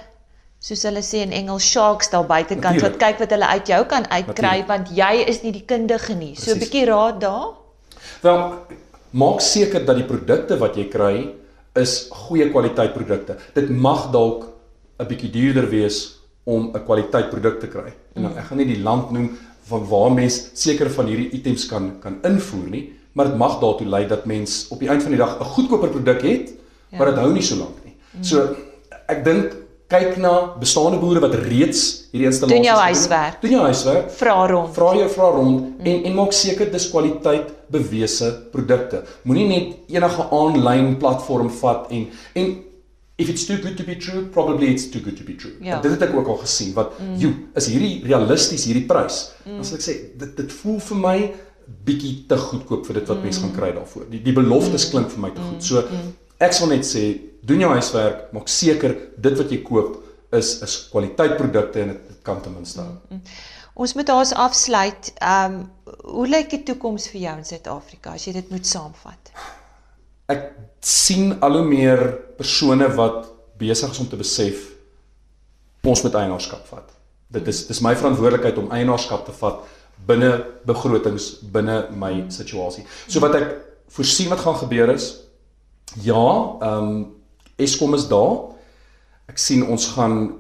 soos 0.61 0.83
hulle 0.83 1.01
sê 1.03 1.19
in 1.23 1.33
Engels 1.33 1.63
sharks 1.71 2.11
daar 2.11 2.25
buitekant 2.27 2.81
wat 2.81 2.97
kyk 2.99 3.19
wat 3.19 3.31
hulle 3.31 3.47
uit 3.47 3.67
jou 3.69 3.85
kan 3.85 4.05
uitkry 4.11 4.65
want 4.67 4.89
jy 4.91 5.25
is 5.29 5.43
nie 5.43 5.53
die 5.53 5.65
kundige 5.67 6.15
nie. 6.15 6.35
So 6.35 6.53
'n 6.53 6.59
bietjie 6.59 6.87
raad 6.87 7.21
daar. 7.21 7.49
Wel, 8.23 8.55
maak 9.19 9.41
seker 9.45 9.85
dat 9.89 9.99
die 9.99 10.07
produkte 10.07 10.59
wat 10.61 10.77
jy 10.79 10.87
kry 10.93 11.15
is 11.79 12.09
goeie 12.27 12.49
kwaliteit 12.53 12.95
produkte. 12.95 13.37
Dit 13.55 13.71
mag 13.71 14.11
dalk 14.15 14.47
'n 15.01 15.07
bietjie 15.07 15.31
duurder 15.31 15.69
wees 15.71 16.19
om 16.45 16.71
'n 16.75 16.85
kwaliteit 16.85 17.31
produk 17.31 17.61
te 17.61 17.67
kry. 17.69 17.93
En 18.15 18.23
dan, 18.23 18.37
ek 18.39 18.45
gaan 18.49 18.59
nie 18.59 18.67
die 18.75 18.83
land 18.83 19.11
noem 19.11 19.31
van 19.69 19.85
waar 19.89 20.13
mens 20.13 20.51
seker 20.55 20.91
van 20.91 21.07
hierdie 21.07 21.31
items 21.33 21.67
kan 21.67 22.01
kan 22.01 22.19
invoer 22.25 22.69
nie, 22.71 22.93
maar 23.13 23.27
dit 23.27 23.37
mag 23.37 23.61
daartoe 23.61 23.87
lei 23.87 24.07
dat 24.09 24.27
mens 24.27 24.67
op 24.71 24.79
die 24.81 24.89
eind 24.89 25.03
van 25.03 25.11
die 25.11 25.19
dag 25.21 25.39
'n 25.41 25.45
goedkoper 25.45 25.89
produk 25.89 26.23
het, 26.23 26.55
Ja. 26.91 26.99
maar 26.99 27.07
dit 27.07 27.17
hou 27.19 27.33
nie 27.33 27.43
so 27.43 27.57
lank 27.57 27.85
nie. 27.85 27.95
So 28.23 28.57
ek 29.09 29.25
dink 29.25 29.53
kyk 29.89 30.19
na 30.21 30.33
bestaande 30.61 31.01
boere 31.01 31.21
wat 31.25 31.35
reeds 31.47 31.83
hierdie 32.13 32.29
installasies 32.29 32.59
Doen 32.59 32.67
jou 32.67 32.77
gedoen 32.77 32.85
het. 32.85 32.97
huiswerk. 32.97 33.41
Doen 33.43 33.55
jou 33.55 33.63
huiswerk. 33.65 34.11
Vra 34.19 34.37
rond. 34.51 34.73
Vra 34.77 34.91
jou 34.99 35.09
vra 35.15 35.29
rond 35.33 35.61
mm. 35.61 35.87
en 35.93 36.09
en 36.11 36.17
maak 36.19 36.37
seker 36.37 36.73
dis 36.73 36.89
kwaliteit 36.93 37.55
bewese 37.73 38.31
produkte. 38.53 39.03
Moenie 39.29 39.47
net 39.49 39.95
enige 39.97 40.29
aanlyn 40.41 40.97
platform 41.01 41.49
vat 41.63 41.89
en 41.95 42.09
en 42.35 42.57
if 43.19 43.29
it's 43.33 43.47
too 43.49 43.57
good 43.57 43.77
to 43.77 43.83
be 43.83 43.97
true, 43.97 44.27
probably 44.37 44.69
it's 44.71 44.91
too 44.91 45.01
good 45.01 45.17
to 45.17 45.25
be 45.25 45.35
true. 45.35 45.57
Ja. 45.65 45.81
Dit 45.83 45.97
het 45.97 46.05
ek 46.07 46.15
ook 46.15 46.29
al 46.37 46.41
gesien 46.45 46.77
wat 46.77 46.95
mm. 47.01 47.17
joe, 47.19 47.33
is 47.59 47.67
hierdie 47.73 47.97
realisties 48.05 48.69
hierdie 48.69 48.87
prys? 48.87 49.25
Mm. 49.49 49.65
Sal 49.65 49.81
ek 49.81 49.89
sê 49.89 49.99
dit 50.21 50.39
dit 50.39 50.57
voel 50.61 50.79
vir 50.91 51.05
my 51.09 51.19
bietjie 51.89 52.15
te 52.29 52.37
goedkoop 52.41 52.87
vir 52.89 53.01
dit 53.01 53.11
wat 53.11 53.19
mm. 53.19 53.25
mense 53.27 53.43
gaan 53.43 53.57
kry 53.57 53.75
daarvoor. 53.81 54.09
Die 54.13 54.21
die 54.25 54.37
beloftes 54.37 54.87
mm. 54.87 54.93
klink 54.93 55.13
vir 55.17 55.25
my 55.25 55.33
te 55.35 55.49
goed. 55.49 55.65
So 55.65 55.85
ek 56.39 56.57
sal 56.57 56.73
net 56.73 56.87
sê 56.87 57.05
doen 57.49 57.61
jou 57.61 57.71
huiswerk, 57.73 58.29
maak 58.33 58.51
seker 58.53 58.97
dit 59.17 59.39
wat 59.39 59.53
jy 59.55 59.63
koop 59.67 59.97
is 60.37 60.59
is 60.63 60.75
kwaliteitprodukte 60.93 61.85
en 61.85 61.95
dit, 61.95 62.19
kan 62.27 62.43
ten 62.45 62.53
minste 62.55 62.83
hou. 62.83 62.99
Mm. 63.11 63.23
Ons 63.79 63.95
moet 63.95 64.09
haas 64.11 64.35
afsluit. 64.35 65.13
Ehm 65.23 65.61
um, 65.61 65.67
hoe 66.09 66.27
lyk 66.29 66.51
die 66.51 66.65
toekoms 66.67 67.07
vir 67.13 67.21
jou 67.21 67.37
in 67.39 67.47
Suid-Afrika 67.47 68.15
as 68.17 68.25
jy 68.27 68.33
dit 68.37 68.51
moet 68.53 68.67
saamvat? 68.67 69.33
ek 70.29 70.51
sien 70.85 71.33
al 71.45 71.57
hoe 71.57 71.67
meer 71.67 72.03
persone 72.37 72.87
wat 72.99 73.31
besig 73.59 73.95
is 73.95 74.01
om 74.03 74.09
te 74.11 74.19
besef 74.21 74.67
ons 75.89 76.03
moet 76.05 76.17
eienaarskap 76.21 76.67
vat. 76.69 76.89
Dit 77.33 77.47
is 77.49 77.63
dis 77.71 77.81
my 77.85 77.95
verantwoordelikheid 77.97 78.59
om 78.61 78.69
eienaarskap 78.77 79.25
te 79.25 79.33
vat 79.39 79.63
binne 80.09 80.31
begrotings 80.69 81.31
binne 81.55 81.79
my 81.97 82.13
situasie. 82.35 82.85
So 83.09 83.25
wat 83.25 83.39
ek 83.39 83.55
voorsien 83.95 84.29
wat 84.29 84.45
gaan 84.45 84.59
gebeur 84.61 84.93
is 84.93 85.09
ja, 86.03 86.59
ehm 86.61 86.89
um, 86.89 87.07
Eskom 87.59 87.95
is 87.95 88.05
daar. 88.07 88.55
Ek 89.27 89.39
sien 89.39 89.65
ons 89.67 89.87
gaan 89.97 90.39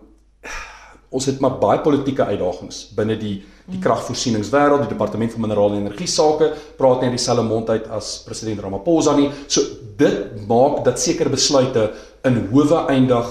ons 1.10 1.24
het 1.26 1.40
maar 1.40 1.56
baie 1.58 1.80
politieke 1.82 2.22
uitdagings 2.22 2.92
binne 2.94 3.16
die 3.18 3.40
Die 3.68 3.80
kragvoorsieningswêreld, 3.84 4.86
die 4.86 4.94
departement 4.94 5.34
van 5.34 5.42
minerale 5.44 5.76
en 5.76 5.82
energie 5.82 6.08
sake 6.08 6.46
praat 6.78 7.02
nie 7.04 7.10
dieselfde 7.12 7.42
mond 7.44 7.68
uit 7.68 7.84
as 7.92 8.14
president 8.24 8.62
Ramaphosa 8.64 9.12
nie. 9.16 9.28
So 9.44 9.60
dit 10.00 10.38
maak 10.48 10.80
dat 10.86 11.00
sekere 11.02 11.28
besluite 11.28 11.90
in 12.24 12.46
howe 12.48 12.86
eindig. 12.88 13.28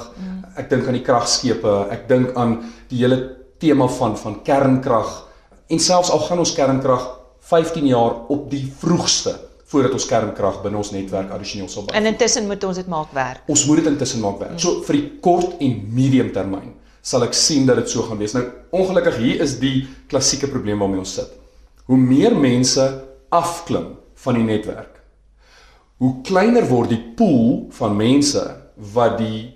Ek 0.57 0.69
dink 0.69 0.85
aan 0.89 0.97
die 0.97 1.05
kragskepe, 1.05 1.73
ek 1.93 2.05
dink 2.09 2.37
aan 2.37 2.59
die 2.91 3.01
hele 3.01 3.17
tema 3.57 3.89
van 3.89 4.13
van 4.17 4.37
kernkrag 4.45 5.09
en 5.73 5.81
selfs 5.81 6.13
al 6.13 6.21
gaan 6.27 6.41
ons 6.45 6.53
kernkrag 6.53 7.03
15 7.49 7.89
jaar 7.89 8.13
op 8.29 8.45
die 8.51 8.65
vroegste 8.79 9.33
voordat 9.67 9.95
ons 9.97 10.07
kernkrag 10.07 10.61
binne 10.63 10.79
ons 10.79 10.91
netwerk 10.95 11.31
addisioneel 11.35 11.69
sal 11.71 11.87
En 11.93 12.09
intussen 12.09 12.47
moet 12.47 12.63
ons 12.63 12.77
dit 12.79 12.87
maak 12.87 13.13
werk. 13.15 13.43
Ons 13.51 13.65
moet 13.67 13.81
dit 13.81 13.89
intussen 13.91 14.23
maak 14.23 14.39
werk. 14.39 14.59
So 14.61 14.81
vir 14.87 14.99
die 14.99 15.07
kort 15.23 15.59
en 15.63 15.79
medium 15.93 16.31
termyn 16.35 16.75
sal 17.07 17.23
ek 17.23 17.35
sien 17.37 17.67
dat 17.67 17.79
dit 17.79 17.91
so 17.91 18.03
gaan 18.07 18.19
wees. 18.19 18.35
Nou 18.35 18.43
ongelukkig 18.75 19.19
hier 19.21 19.43
is 19.43 19.57
die 19.61 19.87
klassieke 20.11 20.49
probleem 20.51 20.81
waarmee 20.83 21.03
ons 21.03 21.15
sit. 21.19 21.29
Hoe 21.87 21.99
meer 21.99 22.35
mense 22.35 22.83
afklim 23.31 23.93
van 24.23 24.39
die 24.39 24.47
netwerk, 24.47 24.97
hoe 26.03 26.17
kleiner 26.27 26.67
word 26.67 26.91
die 26.91 27.03
pool 27.17 27.67
van 27.77 27.95
mense 27.97 28.43
wat 28.93 29.17
die 29.21 29.47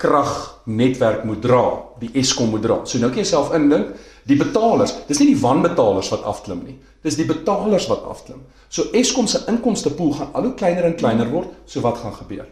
kragnetwerk 0.00 1.24
moet 1.24 1.40
dra, 1.44 1.62
die 2.00 2.10
Eskom 2.20 2.50
moet 2.52 2.64
dra. 2.64 2.80
So 2.84 3.00
nou 3.00 3.10
kan 3.12 3.22
jy 3.22 3.28
self 3.28 3.52
indink, 3.56 3.94
die 4.28 4.36
betalers, 4.36 4.92
dis 5.08 5.20
nie 5.22 5.30
die 5.32 5.40
wanbetalers 5.40 6.10
wat 6.12 6.26
afklim 6.28 6.64
nie. 6.66 6.76
Dis 7.06 7.18
die 7.18 7.28
betalers 7.28 7.86
wat 7.90 8.02
afklim. 8.10 8.42
So 8.68 8.90
Eskom 8.96 9.28
se 9.30 9.44
inkomste 9.50 9.92
pool 9.94 10.12
gaan 10.16 10.32
al 10.34 10.48
hoe 10.48 10.56
kleiner 10.58 10.88
en 10.88 10.96
kleiner 10.98 11.30
word, 11.30 11.52
so 11.70 11.84
wat 11.84 12.00
gaan 12.02 12.16
gebeur? 12.18 12.48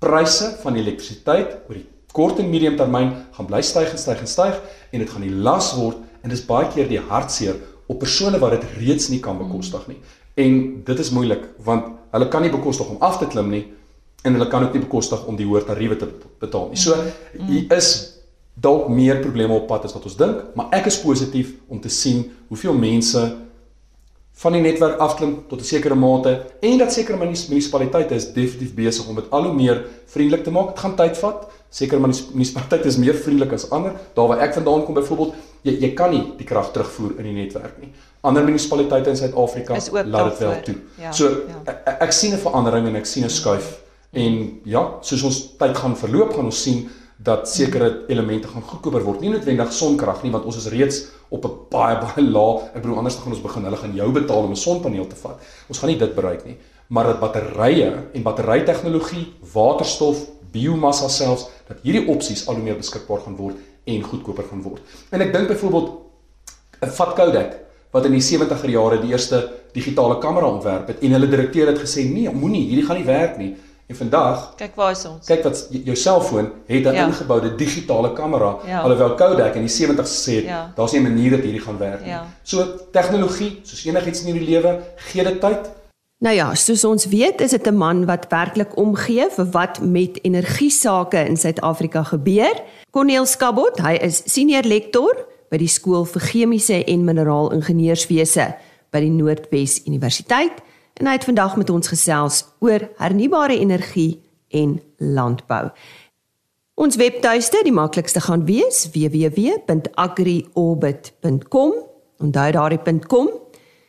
Pryse 0.00 0.54
van 0.62 0.78
elektrisiteit 0.80 1.58
oor 1.68 1.76
die 1.76 1.86
kort 2.16 2.40
en 2.40 2.48
medium 2.48 2.76
termyn 2.78 3.12
gaan 3.36 3.48
bly 3.48 3.60
styg 3.64 3.92
en 3.92 4.00
styg 4.00 4.22
en 4.24 4.30
styg 4.30 4.60
en 4.92 5.02
dit 5.02 5.10
gaan 5.12 5.24
die 5.24 5.34
las 5.48 5.74
word 5.76 6.00
en 6.24 6.32
dis 6.32 6.44
baie 6.48 6.68
keer 6.72 6.88
die 6.88 7.00
hartseer 7.10 7.58
op 7.86 8.00
persone 8.00 8.40
wat 8.42 8.56
dit 8.56 8.64
reeds 8.80 9.10
nie 9.12 9.20
kan 9.22 9.36
bekostig 9.38 9.84
nie. 9.90 9.98
En 10.40 10.82
dit 10.88 11.04
is 11.04 11.12
moeilik 11.12 11.44
want 11.64 11.92
hulle 12.16 12.28
kan 12.32 12.44
nie 12.44 12.52
bekostig 12.52 12.88
om 12.90 13.02
af 13.04 13.20
te 13.20 13.28
klim 13.28 13.52
nie 13.52 13.66
en 14.24 14.34
hulle 14.34 14.48
kan 14.50 14.64
ook 14.64 14.74
nie 14.74 14.84
bekostig 14.86 15.24
om 15.28 15.36
die 15.36 15.46
hoër 15.46 15.68
tariewe 15.68 15.98
te 16.00 16.08
betaal 16.40 16.70
nie. 16.72 16.80
So 16.80 16.96
hier 17.46 17.68
is 17.76 17.92
dalk 18.56 18.88
meer 18.88 19.20
probleme 19.20 19.54
op 19.54 19.68
pad 19.68 19.84
as 19.84 19.92
wat 19.92 20.08
ons 20.08 20.16
dink, 20.16 20.40
maar 20.56 20.72
ek 20.74 20.88
is 20.88 20.96
positief 21.02 21.52
om 21.68 21.80
te 21.80 21.92
sien 21.92 22.24
hoeveel 22.48 22.78
mense 22.80 23.20
van 24.36 24.52
die 24.52 24.60
netwerk 24.60 24.98
afklim 25.00 25.36
tot 25.48 25.60
'n 25.60 25.64
sekere 25.64 25.94
mate 25.94 26.44
en 26.60 26.78
dat 26.78 26.92
sekere 26.92 27.16
munisipaliteite 27.16 28.14
is 28.14 28.32
definitief 28.32 28.74
besig 28.74 29.08
om 29.08 29.14
dit 29.14 29.30
al 29.30 29.44
hoe 29.44 29.54
meer 29.54 29.84
vriendelik 30.06 30.44
te 30.44 30.50
maak. 30.50 30.66
Dit 30.66 30.78
gaan 30.78 30.96
tyd 30.96 31.16
vat. 31.16 31.46
Sekere 31.70 32.00
munisipaliteite 32.00 32.88
is 32.88 32.96
meer 32.96 33.14
vriendelik 33.14 33.52
as 33.52 33.70
ander. 33.70 33.92
Daar 34.14 34.28
waar 34.28 34.38
ek 34.38 34.54
vandaan 34.54 34.84
kom 34.84 34.94
byvoorbeeld, 34.94 35.34
jy 35.62 35.78
jy 35.80 35.94
kan 35.94 36.10
nie 36.10 36.32
die 36.36 36.46
krag 36.46 36.70
terugvoer 36.72 37.18
in 37.18 37.24
die 37.24 37.32
netwerk 37.32 37.80
nie. 37.80 37.92
Ander 38.20 38.44
munisipaliteite 38.44 39.10
in 39.10 39.16
Suid-Afrika 39.16 39.78
laat 40.04 40.30
dit 40.30 40.38
wel 40.38 40.62
toe. 40.62 40.76
Ja, 41.00 41.12
so 41.12 41.24
ja. 41.24 41.62
Ek, 41.64 42.00
ek 42.00 42.12
sien 42.12 42.32
'n 42.32 42.38
verandering 42.38 42.86
en 42.86 42.96
ek 42.96 43.06
sien 43.06 43.24
'n 43.24 43.30
skuif 43.30 43.80
en 44.12 44.60
ja, 44.64 44.98
soos 45.00 45.22
ons 45.22 45.56
tyd 45.58 45.76
gaan 45.76 45.96
verloop, 45.96 46.34
gaan 46.34 46.44
ons 46.44 46.62
sien 46.62 46.88
dat 47.16 47.48
sekere 47.48 48.04
elemente 48.08 48.48
gaan 48.48 48.62
goedkoper 48.62 49.02
word. 49.02 49.20
Nie 49.20 49.30
noodwendig 49.32 49.72
sonkrag 49.72 50.22
nie, 50.22 50.32
want 50.34 50.44
ons 50.44 50.56
is 50.56 50.68
reeds 50.72 51.04
op 51.28 51.44
'n 51.44 51.54
baie 51.70 51.96
baie 51.98 52.22
laag. 52.30 52.74
Ek 52.74 52.82
bedoel 52.82 52.96
anders 52.96 53.14
dan 53.14 53.22
gaan 53.24 53.32
ons 53.32 53.42
begin, 53.42 53.64
hulle 53.64 53.76
gaan 53.76 53.94
jou 53.94 54.12
betaal 54.12 54.42
om 54.42 54.50
'n 54.50 54.56
sonpaneel 54.56 55.06
te 55.06 55.16
vat. 55.16 55.40
Ons 55.68 55.78
gaan 55.78 55.88
nie 55.88 55.98
dit 55.98 56.14
bereik 56.14 56.44
nie, 56.44 56.56
maar 56.88 57.04
dat 57.04 57.20
batterye 57.20 58.04
en 58.12 58.22
batterytegnologie, 58.22 59.32
waterstof, 59.52 60.28
biomassa 60.52 61.08
selfs 61.08 61.48
dat 61.68 61.78
hierdie 61.82 62.08
opsies 62.08 62.46
al 62.48 62.54
hoe 62.54 62.62
meer 62.62 62.76
beskikbaar 62.76 63.20
gaan 63.20 63.36
word 63.36 63.56
en 63.84 64.02
goedkoper 64.02 64.44
gaan 64.50 64.62
word. 64.62 64.82
En 65.10 65.20
ek 65.20 65.32
dink 65.32 65.48
byvoorbeeld 65.48 65.90
'n 66.82 66.88
vat 66.88 67.14
Kodak 67.14 67.52
wat 67.90 68.04
in 68.04 68.12
die 68.12 68.20
70er 68.20 68.70
jare 68.70 69.00
die 69.00 69.10
eerste 69.10 69.50
digitale 69.72 70.18
kamera 70.18 70.46
ontwerp 70.46 70.88
het 70.88 71.02
en 71.04 71.14
hulle 71.16 71.28
direkteur 71.28 71.66
het 71.66 71.78
gesê 71.78 72.04
nee, 72.04 72.30
moenie, 72.30 72.66
hierdie 72.68 72.86
gaan 72.86 72.96
nie 72.96 73.06
werk 73.06 73.38
nie. 73.38 73.56
En 73.86 73.96
vandag, 73.96 74.54
kyk 74.58 74.74
waar 74.74 74.90
is 74.90 75.04
ons? 75.06 75.26
Kyk 75.26 75.44
wat 75.46 75.60
jou 75.70 75.94
selfoon 75.96 76.48
het 76.66 76.86
'n 76.86 76.92
ja. 76.92 77.06
ingeboude 77.06 77.54
digitale 77.54 78.12
kamera. 78.12 78.56
Ja. 78.66 78.80
Alhoewel 78.80 79.14
Kodak 79.14 79.54
in 79.54 79.66
die 79.66 79.70
70's 79.70 80.10
gesê 80.10 80.34
het, 80.34 80.44
ja. 80.44 80.72
daar's 80.74 80.92
nie 80.92 81.00
'n 81.00 81.02
manier 81.02 81.30
dat 81.30 81.40
hierdie 81.40 81.60
gaan 81.60 81.78
werk 81.78 82.00
nie. 82.00 82.08
Ja. 82.08 82.26
So 82.42 82.66
tegnologie, 82.90 83.60
soos 83.62 83.84
enigiets 83.84 84.20
in 84.20 84.26
hierdie 84.32 84.48
lewe, 84.48 84.80
gee 84.96 85.24
dit 85.24 85.40
tyd. 85.40 85.70
Nou 86.18 86.34
ja, 86.34 86.54
soos 86.54 86.84
ons 86.84 87.06
weet, 87.06 87.40
is 87.40 87.50
dit 87.50 87.66
'n 87.66 87.76
man 87.76 88.04
wat 88.06 88.26
werklik 88.28 88.76
omgee 88.76 89.30
vir 89.30 89.50
wat 89.50 89.80
met 89.80 90.18
energie 90.22 90.70
sake 90.70 91.24
in 91.24 91.36
Suid-Afrika 91.36 92.02
gebeur. 92.02 92.62
Corneel 92.90 93.26
Skabot, 93.26 93.78
hy 93.78 93.92
is 93.92 94.22
senior 94.24 94.62
lektor 94.62 95.26
by 95.50 95.56
die 95.56 95.68
skool 95.68 96.04
vir 96.04 96.22
chemiese 96.22 96.84
en 96.84 97.04
mineraal 97.04 97.52
ingenieurswese 97.52 98.54
by 98.90 99.00
die 99.00 99.10
Noordwes 99.10 99.82
Universiteit 99.86 100.52
en 101.00 101.06
hy 101.06 101.18
het 101.18 101.24
vandag 101.24 101.56
met 101.56 101.70
ons 101.70 101.88
gesels 101.88 102.44
oor 102.64 102.88
hernubare 102.96 103.58
energie 103.58 104.22
en 104.48 104.80
landbou. 104.96 105.68
Ons 106.76 106.98
webtuiste, 107.00 107.62
die 107.64 107.72
maklikste 107.72 108.20
gaan 108.20 108.42
wees 108.44 108.90
www.agriorbit.com. 108.92 111.72
Onthou 112.20 112.52
daardie 112.52 113.00
.com. 113.08 113.32